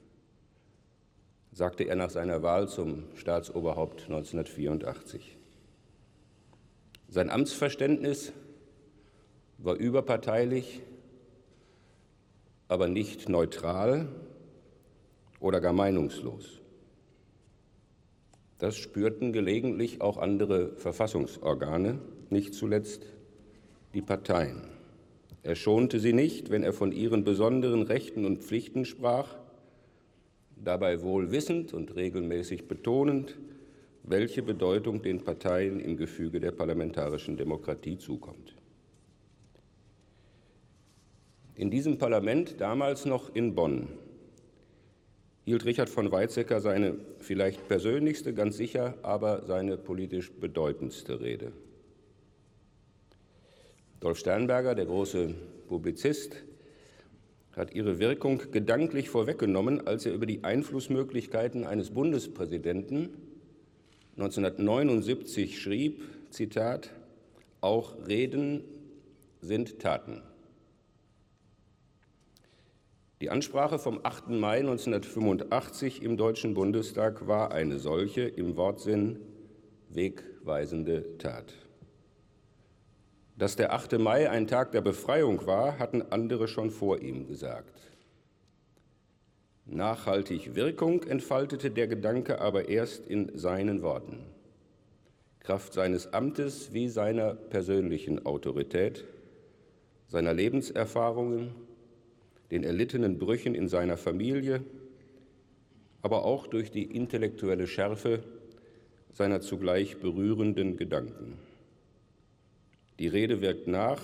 [1.51, 5.37] sagte er nach seiner Wahl zum Staatsoberhaupt 1984.
[7.07, 8.33] Sein Amtsverständnis
[9.59, 10.81] war überparteilich,
[12.67, 14.07] aber nicht neutral
[15.39, 16.59] oder gar meinungslos.
[18.57, 21.99] Das spürten gelegentlich auch andere Verfassungsorgane,
[22.29, 23.05] nicht zuletzt
[23.93, 24.72] die Parteien.
[25.43, 29.35] Er schonte sie nicht, wenn er von ihren besonderen Rechten und Pflichten sprach,
[30.55, 33.37] dabei wohl wissend und regelmäßig betonend,
[34.03, 38.55] welche Bedeutung den Parteien im Gefüge der parlamentarischen Demokratie zukommt.
[41.55, 43.89] In diesem Parlament, damals noch in Bonn,
[45.45, 51.51] hielt Richard von Weizsäcker seine vielleicht persönlichste, ganz sicher, aber seine politisch bedeutendste Rede.
[54.03, 55.33] Dolf Sternberger, der große
[55.69, 56.43] Publizist,
[57.53, 63.11] hat ihre Wirkung gedanklich vorweggenommen, als er über die Einflussmöglichkeiten eines Bundespräsidenten
[64.17, 66.89] 1979 schrieb, Zitat,
[67.61, 68.65] auch Reden
[69.39, 70.21] sind Taten.
[73.21, 74.31] Die Ansprache vom 8.
[74.31, 79.21] Mai 1985 im Deutschen Bundestag war eine solche im Wortsinn
[79.87, 81.53] wegweisende Tat.
[83.35, 83.97] Dass der 8.
[83.99, 87.91] Mai ein Tag der Befreiung war, hatten andere schon vor ihm gesagt.
[89.65, 94.19] Nachhaltig Wirkung entfaltete der Gedanke aber erst in seinen Worten.
[95.39, 99.03] Kraft seines Amtes wie seiner persönlichen Autorität,
[100.07, 101.55] seiner Lebenserfahrungen,
[102.51, 104.63] den erlittenen Brüchen in seiner Familie,
[106.01, 108.19] aber auch durch die intellektuelle Schärfe
[109.11, 111.39] seiner zugleich berührenden Gedanken.
[112.99, 114.01] Die Rede wirkt nach,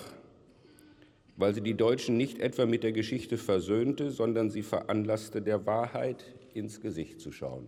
[1.37, 6.25] weil sie die Deutschen nicht etwa mit der Geschichte versöhnte, sondern sie veranlasste, der Wahrheit
[6.53, 7.67] ins Gesicht zu schauen,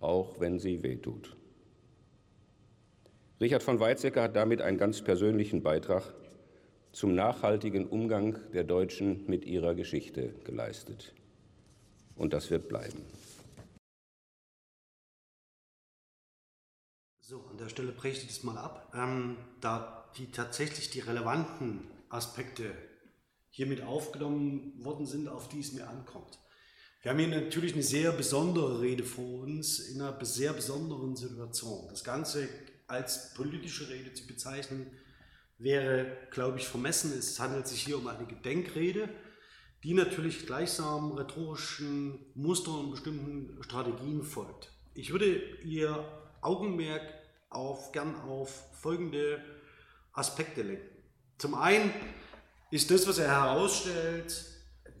[0.00, 1.36] auch wenn sie wehtut.
[3.40, 6.14] Richard von Weizsäcker hat damit einen ganz persönlichen Beitrag
[6.92, 11.14] zum nachhaltigen Umgang der Deutschen mit ihrer Geschichte geleistet.
[12.14, 13.02] Und das wird bleiben.
[17.24, 18.92] So, an der Stelle breche ich das mal ab.
[18.96, 22.74] Ähm, da die tatsächlich die relevanten Aspekte
[23.48, 26.40] hiermit aufgenommen worden sind, auf die es mir ankommt.
[27.00, 31.88] Wir haben hier natürlich eine sehr besondere Rede vor uns in einer sehr besonderen Situation.
[31.90, 32.48] Das Ganze
[32.88, 34.90] als politische Rede zu bezeichnen,
[35.58, 37.12] wäre, glaube ich, vermessen.
[37.16, 39.08] Es handelt sich hier um eine Gedenkrede,
[39.84, 44.72] die natürlich gleichsam rhetorischen Mustern und bestimmten Strategien folgt.
[44.94, 46.04] Ich würde Ihr
[46.42, 47.02] Augenmerk
[47.48, 49.42] auf, gern auf folgende
[50.12, 51.02] Aspekte lenken.
[51.38, 51.92] Zum einen
[52.70, 54.46] ist das, was er herausstellt,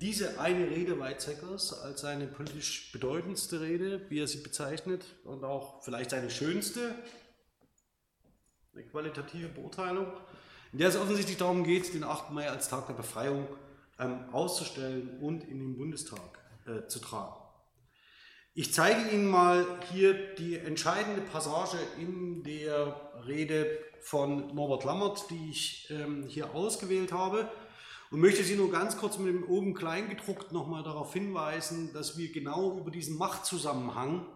[0.00, 5.82] diese eine Rede Weizsäckers als seine politisch bedeutendste Rede, wie er sie bezeichnet, und auch
[5.84, 6.94] vielleicht seine schönste,
[8.74, 10.06] eine qualitative Beurteilung,
[10.72, 12.30] in der es offensichtlich darum geht, den 8.
[12.30, 13.46] Mai als Tag der Befreiung
[13.98, 17.41] ähm, auszustellen und in den Bundestag äh, zu tragen.
[18.54, 22.94] Ich zeige Ihnen mal hier die entscheidende Passage in der
[23.26, 23.66] Rede
[24.02, 27.50] von Norbert Lammert, die ich ähm, hier ausgewählt habe
[28.10, 32.30] und möchte Sie nur ganz kurz mit dem oben Kleingedruckt nochmal darauf hinweisen, dass wir
[32.30, 34.26] genau über diesen Machtzusammenhang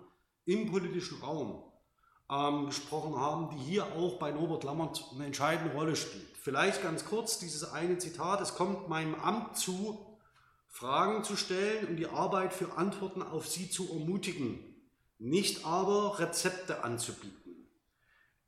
[0.46, 1.64] im politischen Raum
[2.30, 6.34] ähm, gesprochen haben, die hier auch bei Norbert Lammert eine entscheidende Rolle spielt.
[6.40, 10.05] Vielleicht ganz kurz dieses eine Zitat, es kommt meinem Amt zu,
[10.76, 14.58] Fragen zu stellen und die Arbeit für Antworten auf sie zu ermutigen,
[15.18, 17.66] nicht aber Rezepte anzubieten.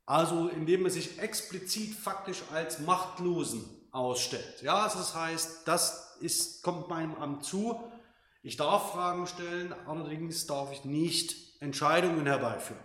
[0.05, 4.61] Also indem man sich explizit faktisch als Machtlosen ausstellt.
[4.61, 7.79] Ja, also das heißt, das ist, kommt meinem Amt zu.
[8.43, 12.83] Ich darf Fragen stellen, allerdings darf ich nicht Entscheidungen herbeiführen.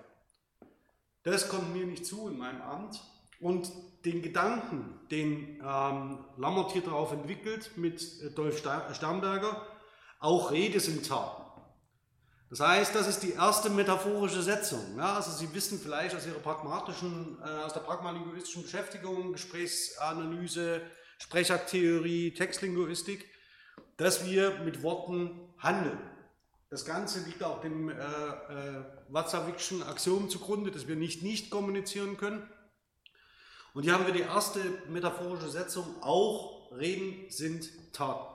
[1.22, 2.98] Das kommt mir nicht zu in meinem Amt.
[3.44, 3.70] Und
[4.06, 9.66] den Gedanken, den ähm, Lammert hier darauf entwickelt mit äh, Dolf Sternberger,
[10.18, 11.42] auch Rede sind Taten.
[12.48, 14.96] Das heißt, das ist die erste metaphorische Setzung.
[14.96, 20.80] Ja, also Sie wissen vielleicht aus Ihrer pragmatischen, äh, aus der pragmalinguistischen Beschäftigung, Gesprächsanalyse,
[21.18, 23.28] Sprechaktheorie, Textlinguistik,
[23.98, 25.98] dass wir mit Worten handeln.
[26.70, 32.16] Das Ganze liegt auch dem äh, äh, Watzlawickschen Axiom zugrunde, dass wir nicht nicht kommunizieren
[32.16, 32.48] können.
[33.74, 38.32] Und hier haben wir die erste metaphorische Setzung, auch Reden sind Taten.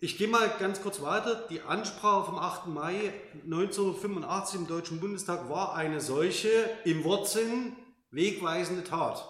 [0.00, 1.48] Ich gehe mal ganz kurz weiter.
[1.50, 2.68] Die Ansprache vom 8.
[2.68, 3.12] Mai
[3.44, 6.48] 1985 im Deutschen Bundestag war eine solche
[6.84, 7.74] im Wortsinn
[8.12, 9.28] wegweisende Tat.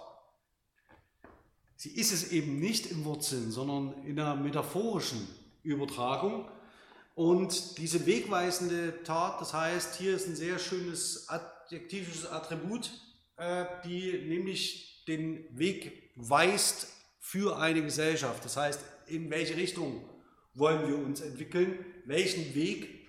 [1.76, 5.26] Sie ist es eben nicht im Wortsinn, sondern in einer metaphorischen
[5.62, 6.46] Übertragung.
[7.14, 12.90] Und diese wegweisende Tat, das heißt, hier ist ein sehr schönes adjektivisches Attribut,
[13.84, 16.88] die nämlich den Weg weist
[17.20, 18.44] für eine Gesellschaft.
[18.44, 20.08] Das heißt, in welche Richtung
[20.54, 23.06] wollen wir uns entwickeln, welchen Weg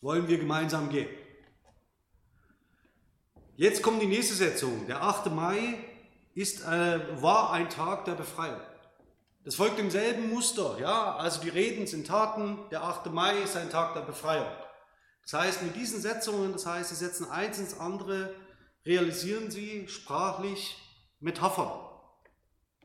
[0.00, 1.08] wollen wir gemeinsam gehen.
[3.56, 4.86] Jetzt kommt die nächste Setzung.
[4.86, 5.30] Der 8.
[5.30, 5.78] Mai
[6.34, 8.60] ist, äh, war ein Tag der Befreiung.
[9.44, 13.06] Das folgt demselben Muster, ja, also die Reden sind Taten, der 8.
[13.12, 14.50] Mai ist ein Tag der Befreiung.
[15.22, 18.34] Das heißt, mit diesen Setzungen, das heißt, sie setzen eins ins andere,
[18.86, 20.76] realisieren sie sprachlich
[21.20, 21.80] Metaphern.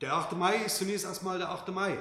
[0.02, 0.34] Der 8.
[0.34, 1.70] Mai ist zunächst erstmal der 8.
[1.70, 1.98] Mai.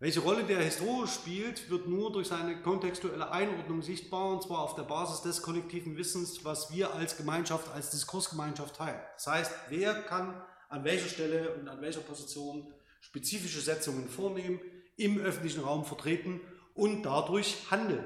[0.00, 4.74] Welche Rolle der historisch spielt, wird nur durch seine kontextuelle Einordnung sichtbar, und zwar auf
[4.74, 9.00] der Basis des kollektiven Wissens, was wir als Gemeinschaft, als Diskursgemeinschaft teilen.
[9.14, 14.60] Das heißt, wer kann an welcher Stelle und an welcher Position spezifische Setzungen vornehmen,
[14.96, 16.40] im öffentlichen Raum vertreten
[16.74, 18.04] und dadurch handeln.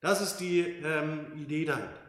[0.00, 2.05] Das ist die ähm, Idee dahinter.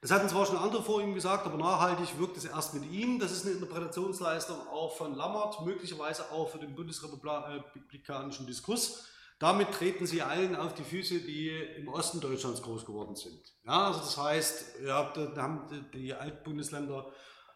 [0.00, 3.18] Das hatten zwar schon andere vor ihm gesagt, aber nachhaltig wirkt es erst mit ihm.
[3.18, 9.06] Das ist eine Interpretationsleistung auch von Lammert, möglicherweise auch für den bundesrepublikanischen Diskurs.
[9.38, 13.40] Damit treten sie allen auf die Füße, die im Osten Deutschlands groß geworden sind.
[13.66, 17.10] Ja, also das heißt, ja, da haben die Altbundesländer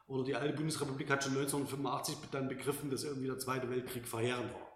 [0.06, 4.52] oder die alte Bundesrepublik hat schon 1985 dann begriffen, dass irgendwie der Zweite Weltkrieg verheerend
[4.52, 4.74] war.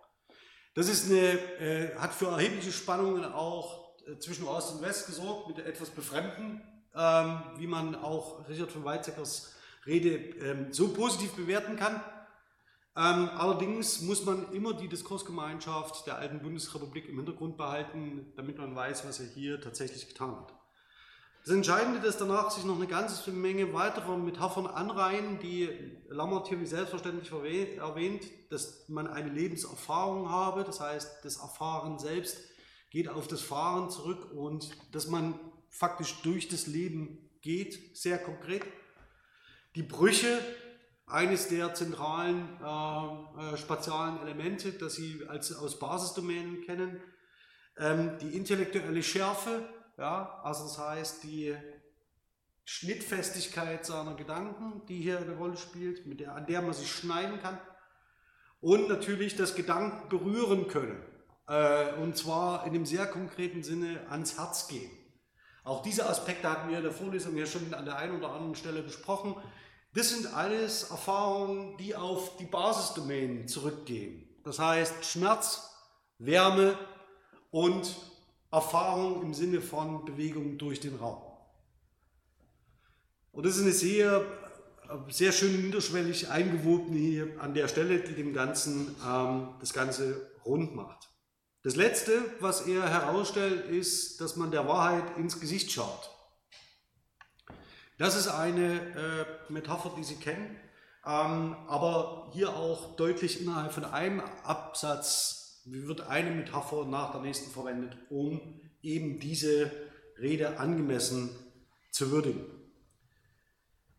[0.74, 5.48] Das ist eine, äh, hat für erhebliche Spannungen auch äh, zwischen Ost und West gesorgt,
[5.48, 6.62] mit etwas Befremden,
[6.94, 9.54] ähm, wie man auch Richard von Weizsäckers
[9.86, 12.02] Rede ähm, so positiv bewerten kann.
[12.96, 18.74] Ähm, allerdings muss man immer die Diskursgemeinschaft der alten Bundesrepublik im Hintergrund behalten, damit man
[18.74, 20.52] weiß, was er hier tatsächlich getan hat.
[21.44, 26.60] Das Entscheidende ist danach sich noch eine ganze Menge weiterer Metaphern anreihen, die Lammert hier
[26.60, 32.36] wie selbstverständlich erwähnt, dass man eine Lebenserfahrung habe, das heißt, das Erfahren selbst
[32.90, 35.38] geht auf das Fahren zurück und dass man
[35.70, 38.62] faktisch durch das Leben geht, sehr konkret.
[39.74, 40.40] Die Brüche
[41.06, 47.00] eines der zentralen äh, äh, spatialen Elemente, das Sie als, aus Basisdomänen kennen.
[47.78, 51.56] Ähm, die intellektuelle Schärfe, ja, also das heißt die
[52.64, 57.40] Schnittfestigkeit seiner Gedanken, die hier eine Rolle spielt, mit der, an der man sich schneiden
[57.40, 57.58] kann.
[58.60, 61.02] Und natürlich das Gedanken berühren können.
[61.46, 64.90] Äh, und zwar in dem sehr konkreten Sinne ans Herz gehen.
[65.68, 68.54] Auch diese Aspekte hatten wir in der Vorlesung ja schon an der einen oder anderen
[68.54, 69.36] Stelle besprochen.
[69.92, 74.26] Das sind alles Erfahrungen, die auf die Basisdomänen zurückgehen.
[74.44, 75.70] Das heißt Schmerz,
[76.16, 76.78] Wärme
[77.50, 77.96] und
[78.50, 81.22] Erfahrung im Sinne von Bewegung durch den Raum.
[83.32, 84.24] Und das ist eine sehr,
[85.10, 90.74] sehr schön niederschwellig eingewobene hier an der Stelle, die dem Ganzen ähm, das Ganze rund
[90.74, 91.10] macht.
[91.62, 96.10] Das Letzte, was er herausstellt, ist, dass man der Wahrheit ins Gesicht schaut.
[97.98, 98.80] Das ist eine
[99.48, 100.56] äh, Metapher, die Sie kennen,
[101.04, 107.50] ähm, aber hier auch deutlich innerhalb von einem Absatz wird eine Metapher nach der nächsten
[107.50, 109.72] verwendet, um eben diese
[110.20, 111.30] Rede angemessen
[111.90, 112.44] zu würdigen.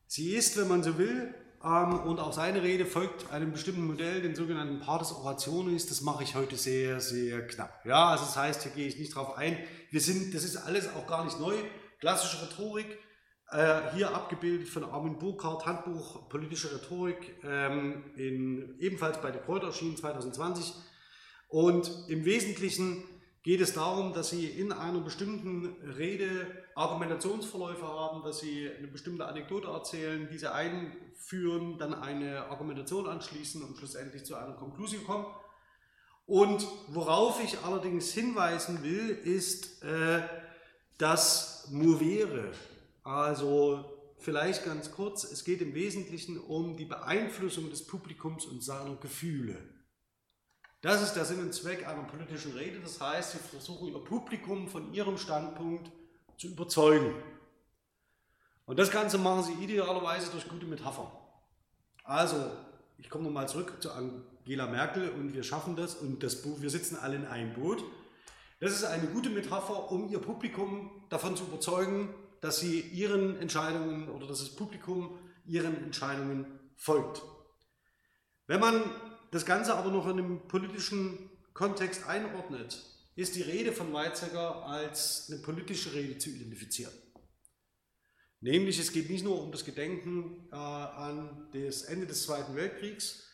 [0.07, 4.33] Sie ist, wenn man so will, und auch seine Rede folgt einem bestimmten Modell, den
[4.33, 5.87] sogenannten Partes Orationis.
[5.87, 7.85] Das mache ich heute sehr, sehr knapp.
[7.85, 9.57] Ja, also das heißt, hier gehe ich nicht drauf ein.
[9.91, 11.55] Wir sind, das ist alles auch gar nicht neu.
[11.99, 12.97] Klassische Rhetorik,
[13.51, 19.67] äh, hier abgebildet von Armin Burkhardt, Handbuch politische Rhetorik, ähm, in, ebenfalls bei der Kräuter
[19.67, 20.73] erschienen 2020.
[21.49, 23.03] Und im Wesentlichen
[23.43, 29.25] geht es darum, dass Sie in einer bestimmten Rede Argumentationsverläufe haben, dass Sie eine bestimmte
[29.25, 35.25] Anekdote erzählen, diese einführen, dann eine Argumentation anschließen und schlussendlich zu einer Konklusion kommen.
[36.25, 40.21] Und worauf ich allerdings hinweisen will, ist äh,
[40.97, 42.51] das Movere,
[43.03, 43.85] also
[44.17, 49.57] vielleicht ganz kurz, es geht im Wesentlichen um die Beeinflussung des Publikums und seiner Gefühle.
[50.81, 52.79] Das ist der Sinn und Zweck einer politischen Rede.
[52.79, 55.91] Das heißt, Sie versuchen Ihr Publikum von Ihrem Standpunkt
[56.37, 57.13] zu überzeugen.
[58.65, 61.11] Und das Ganze machen Sie idealerweise durch gute Metaphern.
[62.03, 62.51] Also,
[62.97, 66.69] ich komme nochmal zurück zu Angela Merkel und wir schaffen das und das Buch, wir
[66.69, 67.83] sitzen alle in einem Boot.
[68.59, 74.09] Das ist eine gute Metapher, um Ihr Publikum davon zu überzeugen, dass sie ihren Entscheidungen
[74.09, 77.21] oder dass das Publikum ihren Entscheidungen folgt.
[78.47, 78.83] Wenn man
[79.31, 82.81] das Ganze aber noch in einem politischen Kontext einordnet,
[83.15, 86.93] ist die Rede von Weizsäcker als eine politische Rede zu identifizieren.
[88.41, 93.27] Nämlich es geht nicht nur um das Gedenken äh, an das Ende des Zweiten Weltkriegs,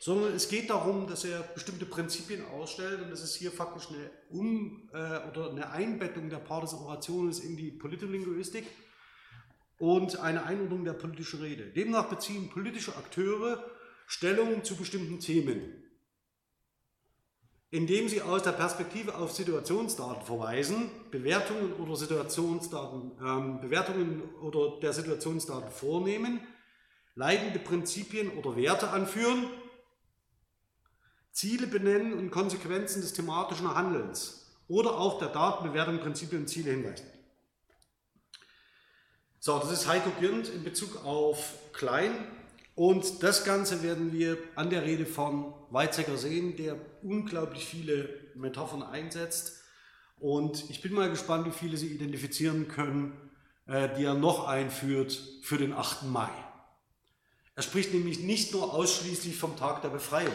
[0.00, 4.10] sondern es geht darum, dass er bestimmte Prinzipien ausstellt und das ist hier faktisch eine,
[4.30, 8.64] um, äh, oder eine Einbettung der Partes Orationes in die Politlinguistik
[9.78, 11.66] und eine Einordnung der politischen Rede.
[11.66, 13.62] Demnach beziehen politische Akteure
[14.10, 15.84] Stellung zu bestimmten Themen,
[17.70, 24.94] indem sie aus der Perspektive auf Situationsdaten verweisen, Bewertungen oder Situationsdaten, ähm, Bewertungen oder der
[24.94, 26.40] Situationsdaten vornehmen,
[27.14, 29.44] leitende Prinzipien oder Werte anführen
[31.32, 37.06] Ziele benennen und Konsequenzen des thematischen Handelns oder auch der Datenbewertung, Prinzipien und Ziele hinweisen.
[39.38, 42.37] So, das ist Heiko Girnd in Bezug auf Klein.
[42.78, 48.84] Und das Ganze werden wir an der Rede von Weizsäcker sehen, der unglaublich viele Metaphern
[48.84, 49.64] einsetzt.
[50.20, 53.32] Und ich bin mal gespannt, wie viele Sie identifizieren können,
[53.66, 56.04] äh, die er noch einführt für den 8.
[56.04, 56.30] Mai.
[57.56, 60.32] Er spricht nämlich nicht nur ausschließlich vom Tag der Befreiung.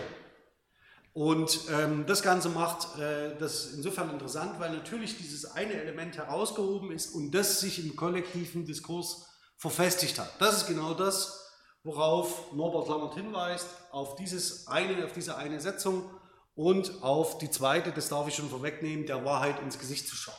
[1.14, 6.92] Und ähm, das Ganze macht äh, das insofern interessant, weil natürlich dieses eine Element herausgehoben
[6.92, 10.30] ist und das sich im kollektiven Diskurs verfestigt hat.
[10.42, 11.43] Das ist genau das,
[11.84, 16.10] worauf Norbert Lammert hinweist, auf, dieses eine, auf diese eine Setzung
[16.56, 20.36] und auf die zweite, das darf ich schon vorwegnehmen, der Wahrheit ins Gesicht zu schauen.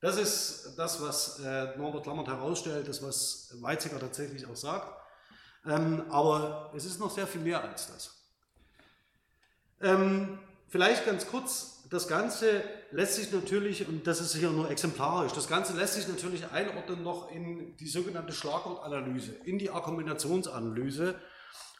[0.00, 4.92] Das ist das, was äh, Norbert Lammert herausstellt, das, was Weizsäcker tatsächlich auch sagt.
[5.66, 8.14] Ähm, aber es ist noch sehr viel mehr als das.
[9.80, 12.62] Ähm, vielleicht ganz kurz, das Ganze
[12.94, 17.02] lässt sich natürlich, und das ist hier nur exemplarisch, das Ganze lässt sich natürlich einordnen
[17.02, 21.16] noch in die sogenannte Schlagwortanalyse, in die Argumentationsanalyse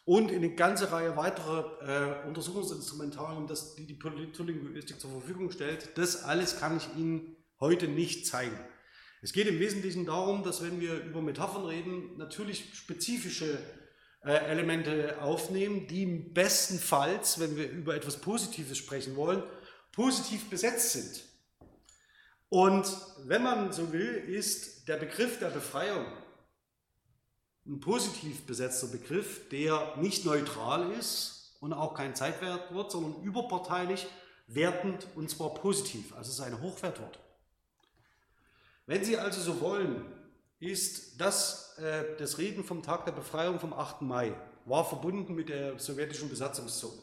[0.04, 5.96] und in eine ganze Reihe weiterer äh, Untersuchungsinstrumentarien, das, die die Politlinguistik zur Verfügung stellt.
[5.96, 8.58] Das alles kann ich Ihnen heute nicht zeigen.
[9.22, 13.58] Es geht im Wesentlichen darum, dass wenn wir über Metaphern reden, natürlich spezifische
[14.24, 19.44] äh, Elemente aufnehmen, die im besten Falls, wenn wir über etwas Positives sprechen wollen,
[19.94, 21.24] positiv besetzt sind.
[22.48, 22.86] Und
[23.24, 26.06] wenn man so will, ist der Begriff der Befreiung
[27.66, 34.06] ein positiv besetzter Begriff, der nicht neutral ist und auch kein Zeitwertwort, sondern überparteilich
[34.46, 36.14] wertend und zwar positiv.
[36.14, 37.18] Also es ist ein Hochwertwort.
[38.86, 40.04] Wenn Sie also so wollen,
[40.60, 44.02] ist das, äh, das Reden vom Tag der Befreiung vom 8.
[44.02, 44.34] Mai,
[44.66, 47.00] war verbunden mit der sowjetischen Besatzungszone.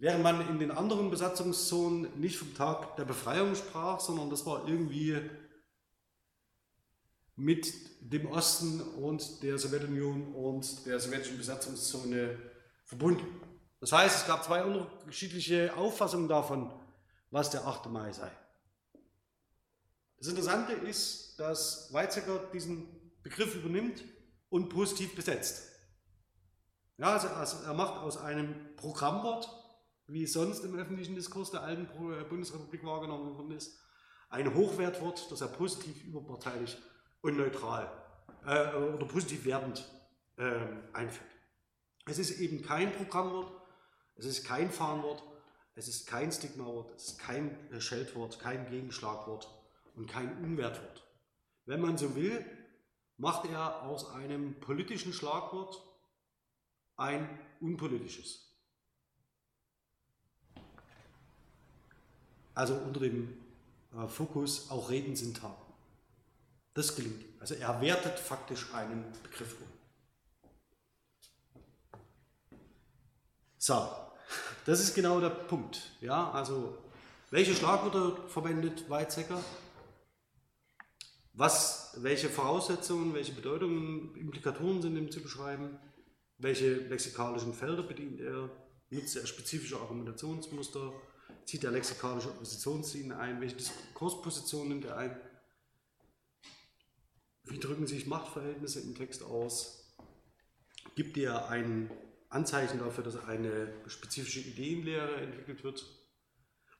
[0.00, 4.66] Während man in den anderen Besatzungszonen nicht vom Tag der Befreiung sprach, sondern das war
[4.66, 5.20] irgendwie
[7.36, 7.70] mit
[8.00, 12.38] dem Osten und der Sowjetunion und der sowjetischen Besatzungszone
[12.86, 13.26] verbunden.
[13.80, 16.72] Das heißt, es gab zwei unterschiedliche Auffassungen davon,
[17.30, 17.90] was der 8.
[17.90, 18.30] Mai sei.
[20.16, 22.88] Das Interessante ist, dass Weizsäcker diesen
[23.22, 24.02] Begriff übernimmt
[24.48, 25.62] und positiv besetzt.
[26.96, 29.59] Ja, also, also er macht aus einem Programmwort,
[30.12, 33.78] wie sonst im öffentlichen Diskurs der alten äh, Bundesrepublik wahrgenommen worden ist,
[34.28, 36.76] ein Hochwertwort, das er positiv überparteilich
[37.20, 37.90] und neutral
[38.46, 39.84] äh, oder positiv wertend
[40.36, 40.60] äh,
[40.92, 41.28] einführt.
[42.06, 43.52] Es ist eben kein Programmwort,
[44.16, 45.22] es ist kein Fahnenwort,
[45.74, 49.48] es ist kein Stigmawort, es ist kein äh, Scheldwort, kein Gegenschlagwort,
[49.96, 51.06] und kein Unwertwort.
[51.66, 52.44] Wenn man so will,
[53.16, 55.82] macht er aus einem politischen Schlagwort
[56.96, 58.49] ein unpolitisches.
[62.60, 63.32] Also unter dem
[63.96, 65.72] äh, Fokus auch Reden sind Taten.
[66.74, 67.24] Das gelingt.
[67.40, 69.66] Also er wertet faktisch einen Begriff um.
[73.56, 73.88] So,
[74.66, 75.80] das ist genau der Punkt.
[76.02, 76.76] Ja, also
[77.30, 79.42] welche Schlagwörter verwendet Weizsäcker?
[81.32, 85.78] was, welche Voraussetzungen, welche Bedeutungen, Implikatoren sind ihm zu beschreiben,
[86.36, 88.50] welche lexikalischen Felder bedient er,
[88.90, 90.92] nutzt er spezifische Argumentationsmuster,
[91.44, 95.20] zieht er lexikalische Oppositionslinien ein, welche Diskurspositionen nimmt er ein,
[97.44, 99.96] wie drücken sich Machtverhältnisse im Text aus,
[100.94, 101.90] gibt er ein
[102.28, 105.84] Anzeichen dafür, dass eine spezifische Ideenlehre entwickelt wird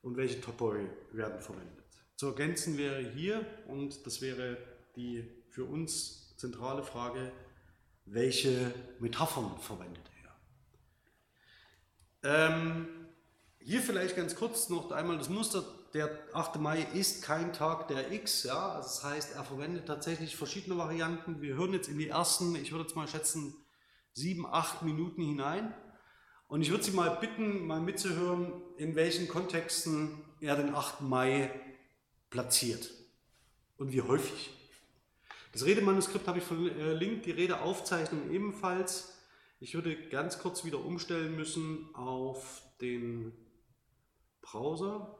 [0.02, 1.84] und welche Topoi werden verwendet.
[2.16, 4.58] Zu ergänzen wäre hier, und das wäre
[4.96, 7.32] die für uns zentrale Frage,
[8.04, 10.10] welche Metaphern verwendet
[12.22, 12.50] er?
[12.50, 12.99] Ähm,
[13.62, 15.64] hier vielleicht ganz kurz noch einmal das Muster.
[15.92, 16.56] Der 8.
[16.60, 21.40] Mai ist kein Tag der X, ja, das heißt, er verwendet tatsächlich verschiedene Varianten.
[21.40, 23.54] Wir hören jetzt in die ersten, ich würde jetzt mal schätzen,
[24.12, 25.74] sieben, acht Minuten hinein.
[26.46, 31.02] Und ich würde Sie mal bitten, mal mitzuhören, in welchen Kontexten er den 8.
[31.02, 31.50] Mai
[32.30, 32.90] platziert
[33.76, 34.50] und wie häufig.
[35.52, 39.18] Das Redemanuskript habe ich verlinkt, die Redeaufzeichnung ebenfalls.
[39.58, 43.32] Ich würde ganz kurz wieder umstellen müssen auf den
[44.50, 45.16] Browser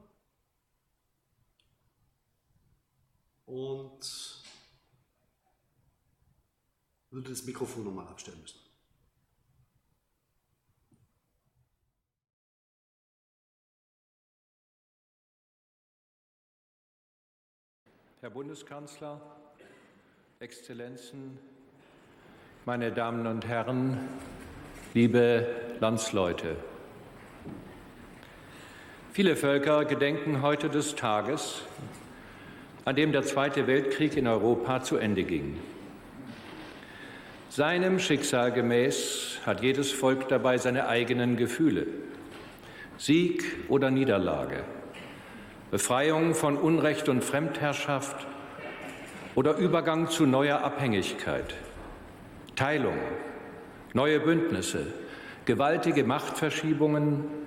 [3.47, 4.43] und
[7.11, 8.59] würde das Mikrofon nochmal abstellen müssen.
[18.20, 19.20] Herr Bundeskanzler,
[20.41, 21.39] Exzellenzen,
[22.66, 24.09] meine Damen und Herren,
[24.93, 26.70] liebe Landsleute.
[29.13, 31.63] Viele Völker gedenken heute des Tages,
[32.85, 35.59] an dem der Zweite Weltkrieg in Europa zu Ende ging.
[37.49, 41.89] Seinem Schicksal gemäß hat jedes Volk dabei seine eigenen Gefühle.
[42.99, 44.63] Sieg oder Niederlage,
[45.73, 48.29] Befreiung von Unrecht und Fremdherrschaft
[49.35, 51.57] oder Übergang zu neuer Abhängigkeit,
[52.55, 52.99] Teilung
[53.93, 54.87] neue Bündnisse,
[55.47, 57.39] gewaltige Machtverschiebungen.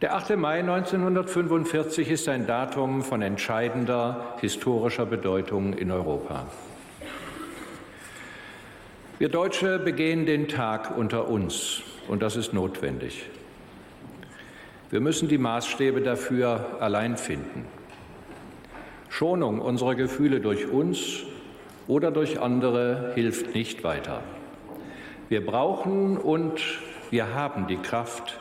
[0.00, 0.38] Der 8.
[0.38, 6.46] Mai 1945 ist ein Datum von entscheidender historischer Bedeutung in Europa.
[9.18, 13.26] Wir Deutsche begehen den Tag unter uns, und das ist notwendig.
[14.88, 17.66] Wir müssen die Maßstäbe dafür allein finden.
[19.10, 21.24] Schonung unserer Gefühle durch uns
[21.88, 24.22] oder durch andere hilft nicht weiter.
[25.28, 26.58] Wir brauchen und
[27.10, 28.39] wir haben die Kraft,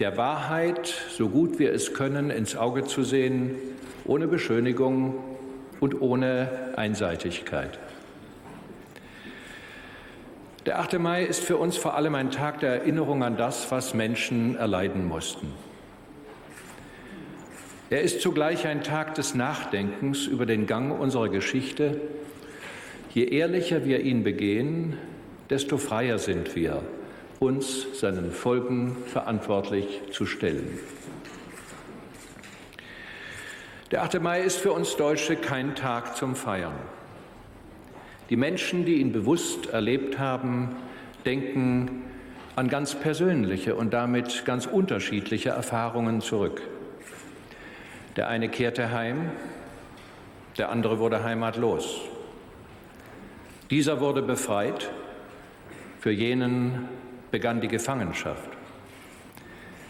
[0.00, 3.56] der Wahrheit, so gut wir es können, ins Auge zu sehen,
[4.04, 5.14] ohne Beschönigung
[5.80, 7.78] und ohne Einseitigkeit.
[10.66, 10.98] Der 8.
[10.98, 15.06] Mai ist für uns vor allem ein Tag der Erinnerung an das, was Menschen erleiden
[15.06, 15.52] mussten.
[17.90, 22.00] Er ist zugleich ein Tag des Nachdenkens über den Gang unserer Geschichte.
[23.12, 24.96] Je ehrlicher wir ihn begehen,
[25.50, 26.82] desto freier sind wir,
[27.40, 30.78] uns seinen Folgen verantwortlich zu stellen.
[33.90, 34.20] Der 8.
[34.20, 36.74] Mai ist für uns Deutsche kein Tag zum Feiern.
[38.30, 40.76] Die Menschen, die ihn bewusst erlebt haben,
[41.24, 42.02] denken
[42.56, 46.62] an ganz persönliche und damit ganz unterschiedliche Erfahrungen zurück.
[48.16, 49.30] Der eine kehrte heim,
[50.56, 52.00] der andere wurde heimatlos.
[53.70, 54.90] Dieser wurde befreit,
[56.00, 56.88] für jenen
[57.34, 58.48] begann die Gefangenschaft.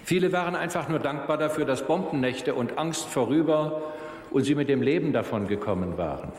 [0.02, 3.92] Viele waren einfach nur dankbar dafür, dass Bombennächte und Angst vorüber
[4.30, 6.32] und sie mit dem Leben davon gekommen waren.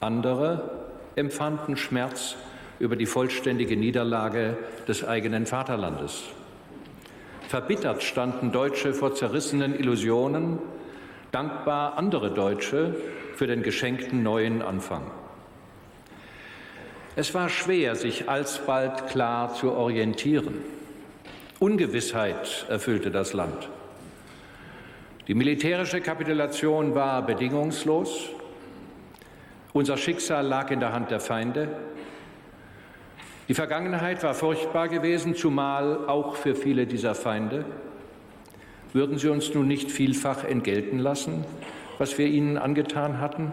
[0.00, 0.84] Andere
[1.16, 2.36] empfanden Schmerz
[2.78, 6.24] über die vollständige Niederlage des eigenen Vaterlandes.
[7.48, 10.58] Verbittert standen Deutsche vor zerrissenen Illusionen,
[11.32, 12.96] dankbar andere Deutsche
[13.34, 15.10] für den geschenkten neuen Anfang.
[17.20, 20.54] Es war schwer, sich alsbald klar zu orientieren.
[21.58, 23.68] Ungewissheit erfüllte das Land.
[25.28, 28.30] Die militärische Kapitulation war bedingungslos.
[29.74, 31.68] Unser Schicksal lag in der Hand der Feinde.
[33.48, 37.66] Die Vergangenheit war furchtbar gewesen, zumal auch für viele dieser Feinde.
[38.94, 41.44] Würden sie uns nun nicht vielfach entgelten lassen,
[41.98, 43.52] was wir ihnen angetan hatten?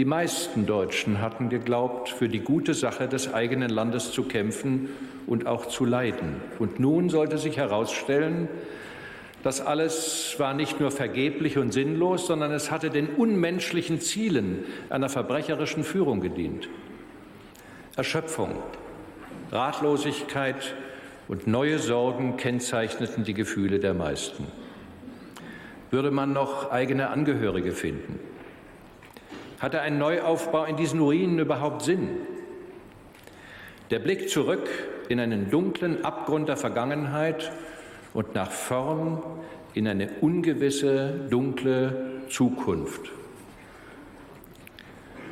[0.00, 4.88] Die meisten Deutschen hatten geglaubt, für die gute Sache des eigenen Landes zu kämpfen
[5.26, 6.36] und auch zu leiden.
[6.58, 8.48] Und nun sollte sich herausstellen,
[9.42, 15.10] das alles war nicht nur vergeblich und sinnlos, sondern es hatte den unmenschlichen Zielen einer
[15.10, 16.70] verbrecherischen Führung gedient.
[17.94, 18.54] Erschöpfung,
[19.52, 20.76] Ratlosigkeit
[21.28, 24.46] und neue Sorgen kennzeichneten die Gefühle der meisten.
[25.90, 28.29] Würde man noch eigene Angehörige finden?
[29.60, 32.08] Hatte ein Neuaufbau in diesen Ruinen überhaupt Sinn?
[33.90, 34.68] Der Blick zurück
[35.10, 37.52] in einen dunklen Abgrund der Vergangenheit
[38.14, 39.22] und nach vorn
[39.74, 43.10] in eine ungewisse, dunkle Zukunft.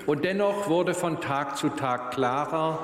[0.06, 2.80] Und dennoch wurde von Tag zu Tag klarer,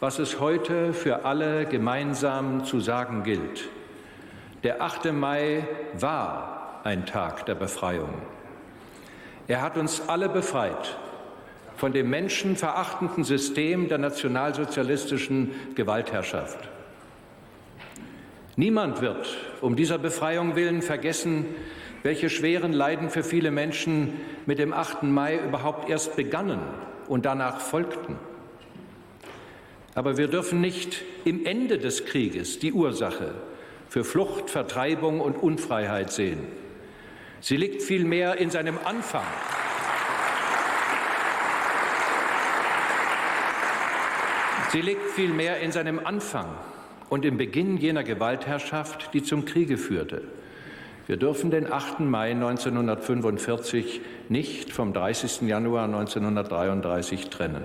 [0.00, 3.68] was es heute für alle gemeinsam zu sagen gilt.
[4.62, 5.12] Der 8.
[5.12, 5.66] Mai
[5.98, 8.22] war ein Tag der Befreiung.
[9.48, 10.98] Er hat uns alle befreit
[11.76, 16.58] von dem menschenverachtenden System der nationalsozialistischen Gewaltherrschaft.
[18.56, 21.46] Niemand wird um dieser Befreiung willen vergessen,
[22.02, 24.12] welche schweren Leiden für viele Menschen
[24.44, 25.04] mit dem 8.
[25.04, 26.60] Mai überhaupt erst begannen
[27.06, 28.16] und danach folgten.
[29.94, 33.34] Aber wir dürfen nicht im Ende des Krieges die Ursache
[33.88, 36.67] für Flucht, Vertreibung und Unfreiheit sehen.
[37.40, 39.24] Sie liegt vielmehr in seinem Anfang.
[44.70, 46.46] Sie liegt vielmehr in seinem Anfang
[47.08, 50.22] und im Beginn jener Gewaltherrschaft, die zum Kriege führte.
[51.06, 52.00] Wir dürfen den 8.
[52.00, 55.48] Mai 1945 nicht vom 30.
[55.48, 57.64] Januar 1933 trennen.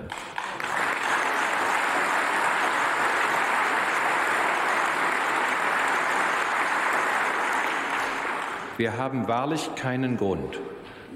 [8.76, 10.58] Wir haben wahrlich keinen Grund,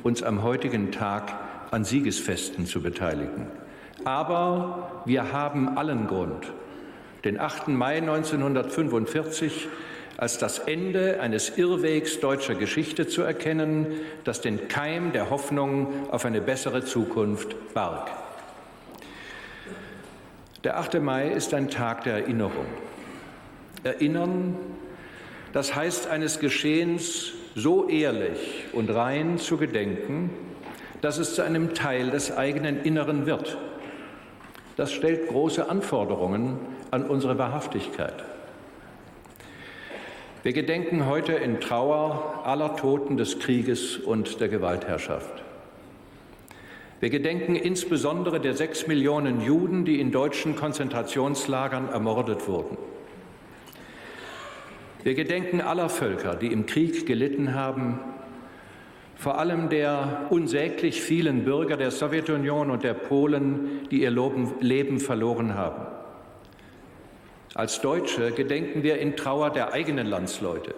[0.05, 1.33] uns am heutigen Tag
[1.73, 3.49] an Siegesfesten zu beteiligen.
[4.05, 6.53] Aber wir haben allen Grund,
[7.25, 7.69] den 8.
[7.69, 9.67] Mai 1945
[10.17, 13.87] als das Ende eines Irrwegs deutscher Geschichte zu erkennen,
[14.23, 18.09] das den Keim der Hoffnung auf eine bessere Zukunft barg.
[20.63, 21.01] Der 8.
[21.01, 22.67] Mai ist ein Tag der Erinnerung.
[23.83, 24.57] Erinnern,
[25.53, 30.31] das heißt eines Geschehens so ehrlich und rein zu gedenken,
[31.01, 33.57] dass es zu einem Teil des eigenen Inneren wird
[34.79, 36.57] Das stellt große Anforderungen
[36.93, 38.15] an unsere Wahrhaftigkeit.
[40.45, 45.43] Wir gedenken heute in Trauer aller Toten des Krieges und der Gewaltherrschaft.
[47.01, 52.79] Wir gedenken insbesondere der sechs Millionen Juden, die in deutschen Konzentrationslagern ermordet wurden.
[55.09, 57.99] Wir gedenken aller Völker, die im Krieg gelitten haben,
[59.17, 65.55] vor allem der unsäglich vielen Bürger der Sowjetunion und der Polen, die ihr Leben verloren
[65.55, 65.87] haben.
[67.55, 70.75] Als Deutsche gedenken wir in Trauer der eigenen Landsleute,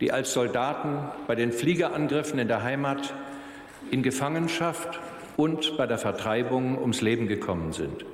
[0.00, 0.98] die als Soldaten
[1.28, 3.14] bei den Fliegerangriffen in der Heimat
[3.92, 4.98] in Gefangenschaft
[5.36, 8.04] und bei der Vertreibung ums Leben gekommen sind.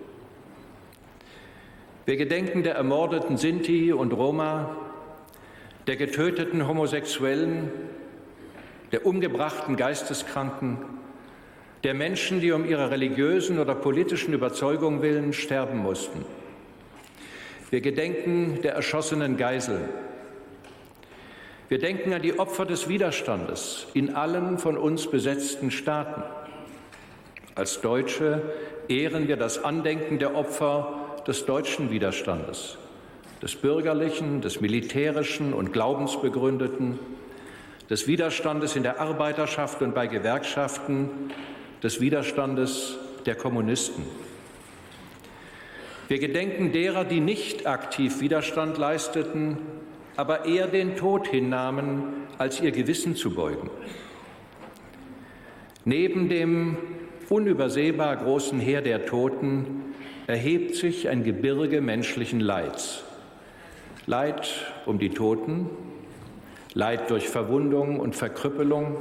[2.04, 4.76] Wir gedenken der ermordeten Sinti und Roma,
[5.88, 7.72] der getöteten Homosexuellen,
[8.92, 10.76] der umgebrachten Geisteskranken,
[11.82, 16.26] der Menschen, die um ihrer religiösen oder politischen Überzeugung willen sterben mussten.
[17.70, 19.88] Wir gedenken der erschossenen Geiseln.
[21.70, 26.22] Wir denken an die Opfer des Widerstandes in allen von uns besetzten Staaten.
[27.54, 28.42] Als Deutsche
[28.88, 32.76] ehren wir das Andenken der Opfer des deutschen Widerstandes,
[33.42, 36.98] des bürgerlichen, des militärischen und glaubensbegründeten,
[37.88, 41.08] des Widerstandes in der Arbeiterschaft und bei Gewerkschaften,
[41.82, 44.04] des Widerstandes der Kommunisten.
[46.08, 49.58] Wir gedenken derer, die nicht aktiv Widerstand leisteten,
[50.16, 52.02] aber eher den Tod hinnahmen,
[52.38, 53.70] als ihr Gewissen zu beugen.
[55.84, 56.76] Neben dem
[57.28, 59.94] unübersehbar großen Heer der Toten
[60.26, 63.04] erhebt sich ein Gebirge menschlichen Leids.
[64.08, 64.48] Leid
[64.86, 65.68] um die Toten,
[66.72, 68.96] Leid durch Verwundung und Verkrüppelung,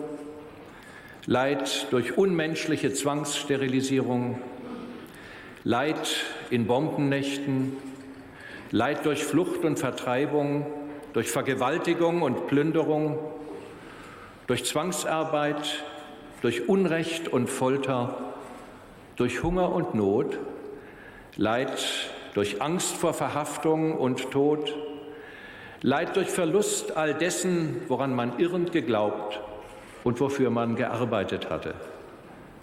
[1.25, 4.37] Leid durch unmenschliche Zwangssterilisierung,
[5.63, 7.77] Leid in Bombennächten,
[8.71, 10.65] Leid durch Flucht und Vertreibung,
[11.13, 13.17] durch Vergewaltigung und Plünderung,
[14.47, 15.85] durch Zwangsarbeit,
[16.41, 18.33] durch Unrecht und Folter,
[19.15, 20.37] durch Hunger und Not,
[21.37, 21.79] Leid
[22.37, 24.71] durch Angst vor Verhaftung und Tod,
[25.84, 29.39] Leid durch Verlust all dessen, woran man irrend geglaubt
[30.03, 31.75] und wofür man gearbeitet hatte.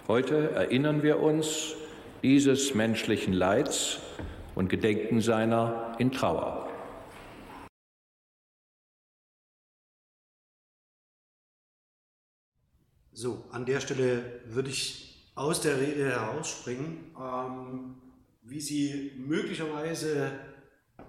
[0.08, 1.74] Heute erinnern wir uns
[2.24, 4.00] dieses menschlichen Leids
[4.56, 6.68] und gedenken seiner in Trauer.
[13.12, 17.94] So, an der Stelle würde ich aus der Rede herausspringen, ähm,
[18.42, 20.32] wie Sie möglicherweise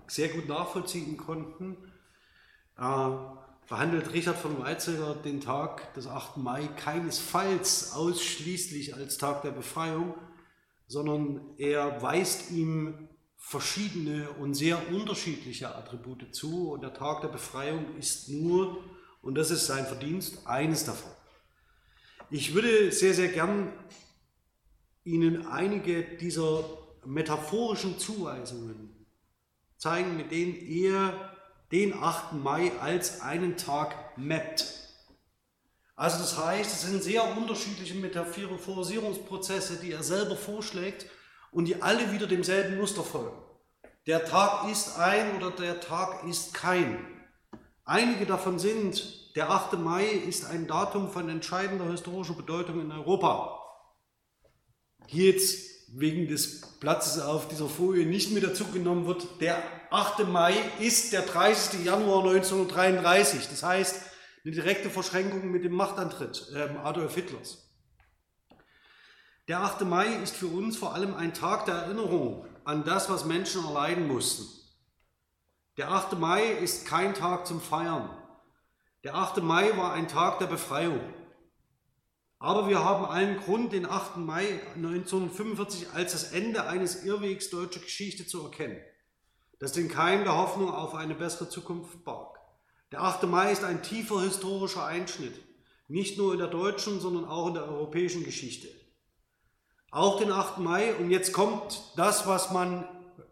[0.07, 1.77] sehr gut nachvollziehen konnten.
[2.75, 6.37] Behandelt Richard von Weizsäcker den Tag des 8.
[6.37, 10.13] Mai keinesfalls ausschließlich als Tag der Befreiung,
[10.87, 17.95] sondern er weist ihm verschiedene und sehr unterschiedliche Attribute zu und der Tag der Befreiung
[17.97, 18.83] ist nur,
[19.21, 21.11] und das ist sein Verdienst, eines davon.
[22.29, 23.71] Ich würde sehr, sehr gern
[25.03, 26.65] Ihnen einige dieser
[27.05, 29.05] metaphorischen Zuweisungen
[29.77, 31.34] zeigen, mit denen er
[31.75, 32.31] den 8.
[32.31, 34.65] Mai als einen Tag mappt.
[35.97, 41.05] Also das heißt, es sind sehr unterschiedliche Metaphorisierungsprozesse, die er selber vorschlägt
[41.51, 43.37] und die alle wieder demselben Muster folgen.
[44.07, 46.97] Der Tag ist ein oder der Tag ist kein.
[47.83, 49.73] Einige davon sind, der 8.
[49.73, 53.59] Mai ist ein Datum von entscheidender historischer Bedeutung in Europa.
[55.07, 59.61] Hier jetzt wegen des Platzes auf dieser Folie nicht mit dazu genommen wird, der
[59.91, 60.27] 8.
[60.27, 61.85] Mai ist der 30.
[61.85, 63.47] Januar 1933.
[63.49, 64.01] Das heißt,
[64.43, 67.65] eine direkte Verschränkung mit dem Machtantritt äh, Adolf Hitlers.
[69.47, 69.81] Der 8.
[69.81, 74.07] Mai ist für uns vor allem ein Tag der Erinnerung an das, was Menschen erleiden
[74.07, 74.47] mussten.
[75.77, 76.17] Der 8.
[76.17, 78.09] Mai ist kein Tag zum Feiern.
[79.03, 79.43] Der 8.
[79.43, 80.99] Mai war ein Tag der Befreiung.
[82.39, 84.17] Aber wir haben allen Grund, den 8.
[84.17, 88.79] Mai 1945 als das Ende eines Irrwegs deutscher Geschichte zu erkennen,
[89.59, 92.37] das den Keim der Hoffnung auf eine bessere Zukunft barg.
[92.91, 93.23] Der 8.
[93.23, 95.33] Mai ist ein tiefer historischer Einschnitt,
[95.87, 98.67] nicht nur in der deutschen, sondern auch in der europäischen Geschichte.
[99.91, 100.57] Auch den 8.
[100.57, 102.83] Mai, und jetzt kommt das, was man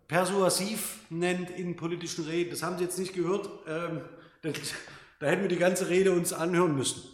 [0.07, 2.51] persuasiv nennt in politischen Reden.
[2.51, 4.01] Das haben Sie jetzt nicht gehört, ähm,
[5.19, 7.12] da hätten wir die ganze Rede uns anhören müssen.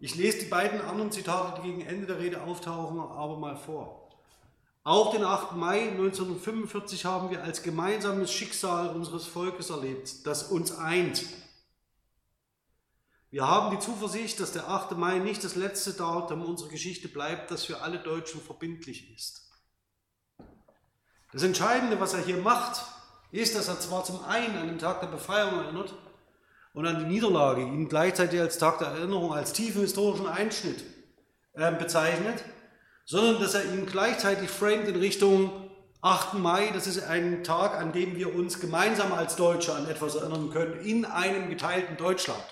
[0.00, 4.08] Ich lese die beiden anderen Zitate, die gegen Ende der Rede auftauchen, aber mal vor.
[4.84, 5.56] Auch den 8.
[5.56, 11.24] Mai 1945 haben wir als gemeinsames Schicksal unseres Volkes erlebt, das uns eint.
[13.30, 14.92] Wir haben die Zuversicht, dass der 8.
[14.92, 19.50] Mai nicht das letzte Datum unserer Geschichte bleibt, das für alle Deutschen verbindlich ist.
[21.32, 22.82] Das Entscheidende, was er hier macht,
[23.32, 25.92] ist, dass er zwar zum einen an den Tag der Befreiung erinnert
[26.78, 30.84] und an die Niederlage, ihn gleichzeitig als Tag der Erinnerung, als tiefen historischen Einschnitt
[31.54, 32.44] äh, bezeichnet,
[33.04, 35.70] sondern dass er ihn gleichzeitig framet in Richtung
[36.02, 36.34] 8.
[36.34, 40.50] Mai, das ist ein Tag, an dem wir uns gemeinsam als Deutsche an etwas erinnern
[40.50, 42.44] können, in einem geteilten Deutschland.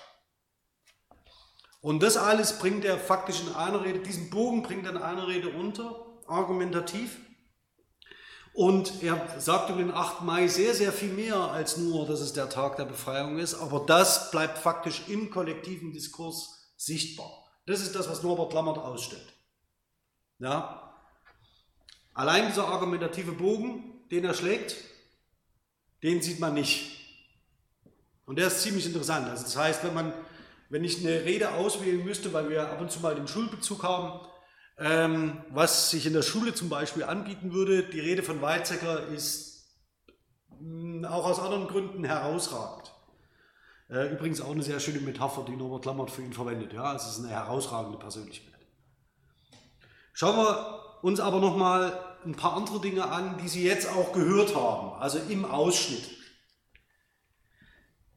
[1.79, 5.29] Und das alles bringt er faktisch in einer Rede, diesen Bogen bringt er in einer
[5.29, 7.17] Rede unter, argumentativ.
[8.57, 10.23] Und er sagt über den 8.
[10.23, 13.85] Mai sehr, sehr viel mehr als nur, dass es der Tag der Befreiung ist, aber
[13.85, 17.29] das bleibt faktisch im kollektiven Diskurs sichtbar.
[17.67, 19.31] Das ist das, was Norbert Lammert ausstellt.
[20.39, 20.91] Ja?
[22.15, 24.75] Allein dieser argumentative Bogen, den er schlägt,
[26.01, 26.99] den sieht man nicht.
[28.25, 29.29] Und der ist ziemlich interessant.
[29.29, 30.11] Also das heißt, wenn man,
[30.69, 34.27] wenn ich eine Rede auswählen müsste, weil wir ab und zu mal den Schulbezug haben,
[34.79, 39.65] ähm, was sich in der Schule zum Beispiel anbieten würde, die Rede von Weizsäcker ist
[40.59, 42.93] mh, hm, auch aus anderen Gründen herausragend.
[43.89, 46.73] Äh, übrigens auch eine sehr schöne Metapher, die Norbert Lammert für ihn verwendet.
[46.73, 48.53] Ja, es ist eine herausragende Persönlichkeit.
[50.13, 51.93] Schauen wir uns aber nochmal
[52.25, 56.09] ein paar andere Dinge an, die Sie jetzt auch gehört haben, also im Ausschnitt.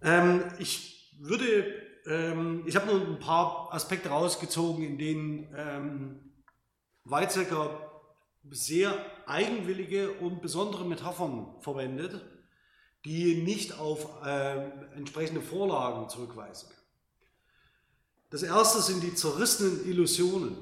[0.02, 1.64] Ähm, ich würde,
[2.06, 6.29] ähm, ich habe nur ein paar Aspekte rausgezogen, in denen ähm,
[7.10, 7.90] Weizsäcker
[8.48, 8.94] sehr
[9.26, 12.24] eigenwillige und besondere Metaphern verwendet,
[13.04, 16.70] die nicht auf äh, entsprechende Vorlagen zurückweisen.
[18.30, 20.56] Das erste sind die zerrissenen Illusionen.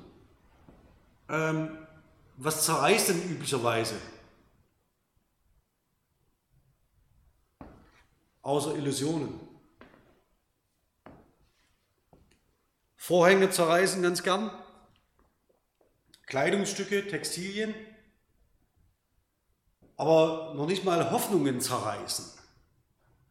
[1.28, 1.86] Ähm,
[2.36, 3.96] was zerreißt denn üblicherweise?
[8.42, 9.38] Außer Illusionen.
[12.96, 14.50] Vorhänge zerreißen ganz gern.
[16.28, 17.74] Kleidungsstücke, Textilien,
[19.96, 22.26] aber noch nicht mal Hoffnungen zerreißen.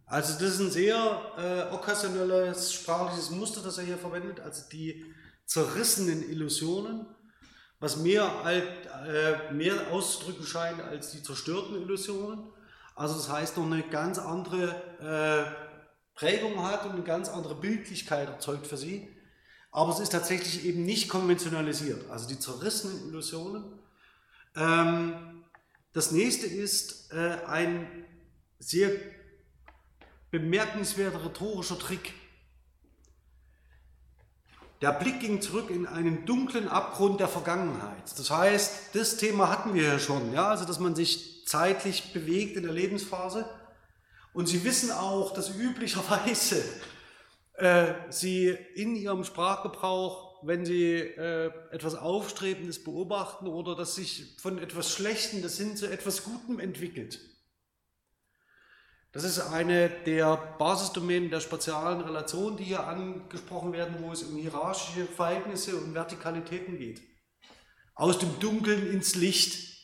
[0.05, 5.05] Also das ist ein sehr äh, okkasionelles sprachliches Muster, das er hier verwendet, also die
[5.45, 7.05] zerrissenen Illusionen,
[7.79, 8.63] was mehr, alt,
[9.05, 12.51] äh, mehr auszudrücken scheint als die zerstörten Illusionen.
[12.95, 18.27] Also das heißt, noch eine ganz andere äh, Prägung hat und eine ganz andere Bildlichkeit
[18.27, 19.16] erzeugt für sie
[19.77, 22.09] aber es ist tatsächlich eben nicht konventionalisiert.
[22.09, 23.63] Also die zerrissenen Illusionen.
[24.55, 25.43] Ähm,
[25.93, 27.87] das nächste ist äh, ein
[28.57, 28.89] sehr
[30.31, 32.15] bemerkenswerter rhetorischer Trick.
[34.81, 38.01] Der Blick ging zurück in einen dunklen Abgrund der Vergangenheit.
[38.17, 42.57] Das heißt, das Thema hatten wir ja schon, ja, also dass man sich zeitlich bewegt
[42.57, 43.47] in der Lebensphase.
[44.33, 46.63] Und Sie wissen auch, dass üblicherweise
[47.57, 54.59] äh, sie in ihrem Sprachgebrauch, wenn sie äh, etwas Aufstrebendes beobachten oder das sich von
[54.59, 57.19] etwas Schlechtem das hin zu etwas Gutem entwickelt.
[59.11, 64.37] Das ist eine der Basisdomänen der spatialen Relationen, die hier angesprochen werden, wo es um
[64.37, 67.01] hierarchische Verhältnisse und Vertikalitäten geht.
[67.95, 69.75] Aus dem Dunkeln ins Licht.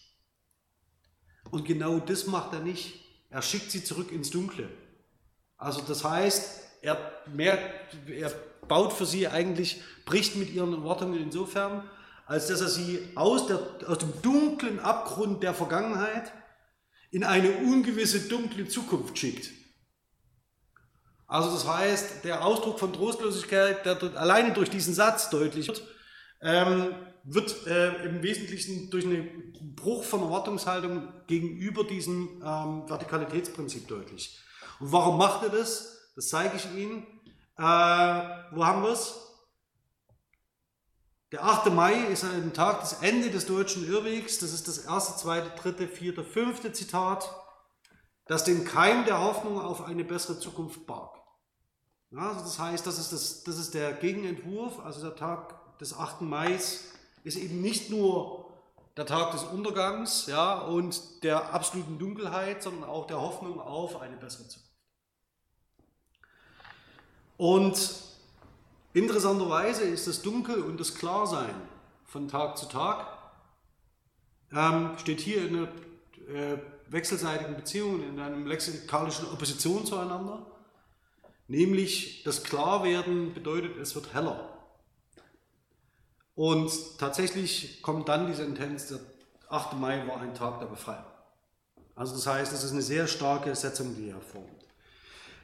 [1.50, 3.04] Und genau das macht er nicht.
[3.32, 4.70] Er schickt sie zurück ins Dunkle.
[5.58, 6.98] Also das heißt, er,
[7.34, 7.58] mehr,
[8.08, 8.32] er
[8.68, 11.90] baut für sie eigentlich, bricht mit ihren Erwartungen insofern,
[12.26, 16.32] als dass er sie aus, der, aus dem dunklen Abgrund der Vergangenheit
[17.10, 19.50] in eine ungewisse dunkle Zukunft schickt.
[21.28, 25.84] Also das heißt, der Ausdruck von Trostlosigkeit, der alleine durch diesen Satz deutlich wird,
[26.42, 34.38] ähm, wird äh, im Wesentlichen durch einen Bruch von Erwartungshaltung gegenüber diesem ähm, Vertikalitätsprinzip deutlich.
[34.80, 35.93] Und warum macht er das?
[36.16, 37.06] Das zeige ich Ihnen.
[37.58, 39.20] Äh, wo haben wir es?
[41.32, 41.72] Der 8.
[41.72, 44.38] Mai ist ein Tag des Ende des deutschen Irrwegs.
[44.40, 47.28] Das ist das erste, zweite, dritte, vierte, fünfte Zitat,
[48.28, 51.20] das den Keim der Hoffnung auf eine bessere Zukunft barg.
[52.12, 54.80] Ja, also das heißt, das ist, das, das ist der Gegenentwurf.
[54.80, 56.22] Also der Tag des 8.
[56.22, 58.52] Mai ist eben nicht nur
[58.96, 64.18] der Tag des Untergangs ja, und der absoluten Dunkelheit, sondern auch der Hoffnung auf eine
[64.18, 64.73] bessere Zukunft.
[67.38, 67.96] Und
[68.94, 71.56] interessanterweise ist das Dunkel und das Klarsein
[72.06, 73.08] von Tag zu Tag
[74.52, 75.68] ähm, steht hier in einer
[76.28, 76.58] äh,
[76.88, 80.46] wechselseitigen Beziehung, in einer lexikalischen Opposition zueinander.
[81.48, 84.50] Nämlich das Klarwerden bedeutet, es wird heller.
[86.36, 89.00] Und tatsächlich kommt dann die Sentenz, der
[89.50, 89.74] 8.
[89.74, 91.06] Mai war ein Tag der Befreiung.
[91.96, 94.50] Also das heißt, es ist eine sehr starke Setzung, die er formt.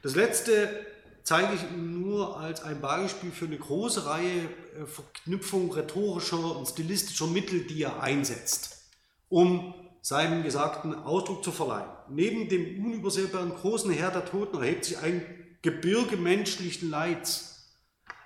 [0.02, 0.86] Das letzte
[1.24, 4.50] zeige ich Ihnen nur als ein Beispiel für eine große Reihe
[4.86, 8.90] Verknüpfung rhetorischer und stilistischer Mittel, die er einsetzt,
[9.28, 11.90] um seinem Gesagten Ausdruck zu verleihen.
[12.10, 15.24] Neben dem unübersehbaren großen Heer der Toten erhebt sich ein
[15.62, 17.76] Gebirge menschlichen Leids.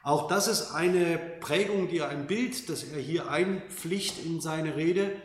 [0.03, 4.75] Auch das ist eine Prägung, die er ein Bild, das er hier einpflicht in seine
[4.75, 5.15] Rede,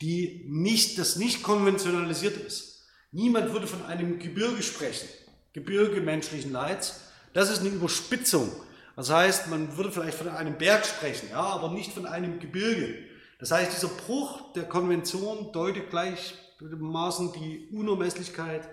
[0.00, 2.82] die nicht, das nicht konventionalisiert ist.
[3.12, 5.08] Niemand würde von einem Gebirge sprechen,
[5.52, 7.00] Gebirge menschlichen Leids.
[7.32, 8.50] Das ist eine Überspitzung.
[8.96, 12.94] Das heißt, man würde vielleicht von einem Berg sprechen, ja, aber nicht von einem Gebirge.
[13.38, 18.68] Das heißt, dieser Bruch der Konvention deutet gleichermaßen die Unermesslichkeit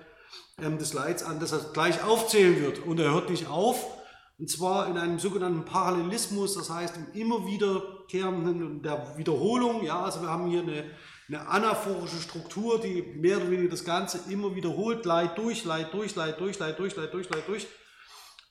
[0.62, 2.80] ähm, des Leids an, dass er gleich aufzählen wird.
[2.80, 3.86] Und er hört nicht auf,
[4.38, 9.84] und zwar in einem sogenannten Parallelismus, das heißt im immer wiederkehrenden der Wiederholung.
[9.84, 10.84] Ja, also wir haben hier eine,
[11.28, 16.16] eine anaphorische Struktur, die mehr oder weniger das Ganze immer wiederholt, Leid durch, Leid durch,
[16.16, 17.68] Leid durch, Leid durch, Leid durch, Leid durch.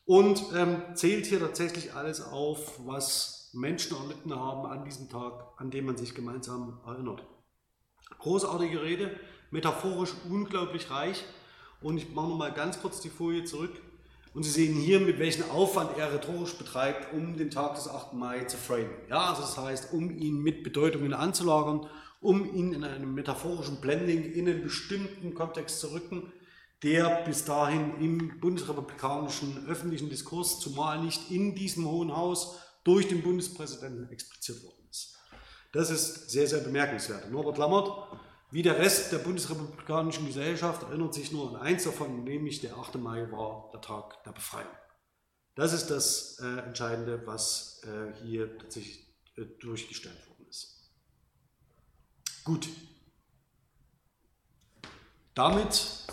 [0.08, 5.70] Und ähm, zählt hier tatsächlich alles auf, was Menschen erlitten haben an diesem Tag, an
[5.70, 7.22] dem man sich gemeinsam erinnert.
[8.18, 9.10] Großartige Rede,
[9.50, 11.24] metaphorisch unglaublich reich.
[11.82, 13.82] Und ich mache nochmal ganz kurz die Folie zurück.
[14.32, 18.14] Und Sie sehen hier, mit welchem Aufwand er rhetorisch betreibt, um den Tag des 8.
[18.14, 18.88] Mai zu framen.
[19.10, 21.86] Ja, also das heißt, um ihn mit Bedeutungen anzulagern,
[22.22, 26.32] um ihn in einem metaphorischen Blending in einen bestimmten Kontext zu rücken,
[26.82, 33.22] der bis dahin im bundesrepublikanischen öffentlichen Diskurs, zumal nicht in diesem Hohen Haus, durch den
[33.22, 35.16] Bundespräsidenten expliziert worden ist.
[35.72, 37.30] Das ist sehr, sehr bemerkenswert.
[37.30, 37.90] Norbert Lammert
[38.50, 42.94] wie der Rest der bundesrepublikanischen Gesellschaft erinnert sich nur an eins davon, nämlich der 8.
[42.94, 44.70] Mai war der Tag der Befreiung.
[45.54, 49.06] Das ist das äh, Entscheidende, was äh, hier tatsächlich
[49.36, 50.90] äh, durchgestellt worden ist.
[52.44, 52.68] Gut.
[55.34, 56.06] Damit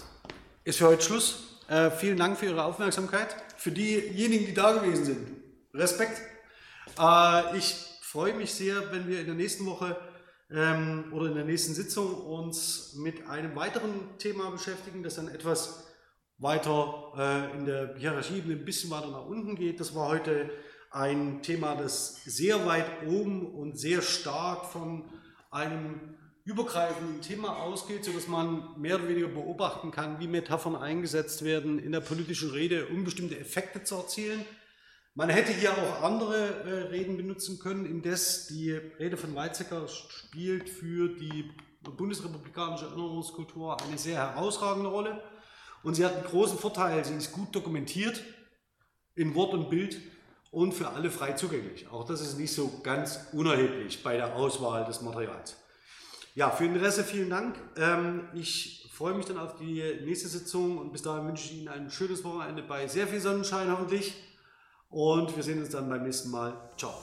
[0.66, 1.60] ist für heute Schluss.
[1.68, 3.36] Äh, vielen Dank für Ihre Aufmerksamkeit.
[3.56, 5.28] Für diejenigen, die da gewesen sind,
[5.76, 6.20] Respekt.
[7.00, 9.96] Äh, ich freue mich sehr, wenn wir in der nächsten Woche
[10.50, 15.86] ähm, oder in der nächsten Sitzung uns mit einem weiteren Thema beschäftigen, das dann etwas
[16.40, 19.80] weiter äh, in der Hierarchie ein bisschen weiter nach unten geht.
[19.80, 20.50] Das war heute
[20.90, 25.12] ein Thema, das sehr weit oben und sehr stark von
[25.52, 26.15] einem
[26.46, 31.92] übergreifenden Thema ausgeht, sodass man mehr oder weniger beobachten kann, wie Metaphern eingesetzt werden in
[31.92, 34.46] der politischen Rede, um bestimmte Effekte zu erzielen.
[35.16, 40.70] Man hätte hier auch andere äh, Reden benutzen können, indes die Rede von Weizsäcker spielt
[40.70, 41.50] für die
[41.82, 45.24] bundesrepublikanische Erinnerungskultur eine sehr herausragende Rolle.
[45.82, 48.24] Und sie hat einen großen Vorteil, sie ist gut dokumentiert
[49.16, 50.00] in Wort und Bild
[50.52, 51.88] und für alle frei zugänglich.
[51.88, 55.56] Auch das ist nicht so ganz unerheblich bei der Auswahl des Materials.
[56.36, 57.56] Ja, für Interesse vielen Dank.
[57.78, 61.70] Ähm, ich freue mich dann auf die nächste Sitzung und bis dahin wünsche ich Ihnen
[61.70, 64.16] ein schönes Wochenende bei sehr viel Sonnenschein hoffentlich.
[64.90, 66.72] Und wir sehen uns dann beim nächsten Mal.
[66.78, 66.94] Ciao.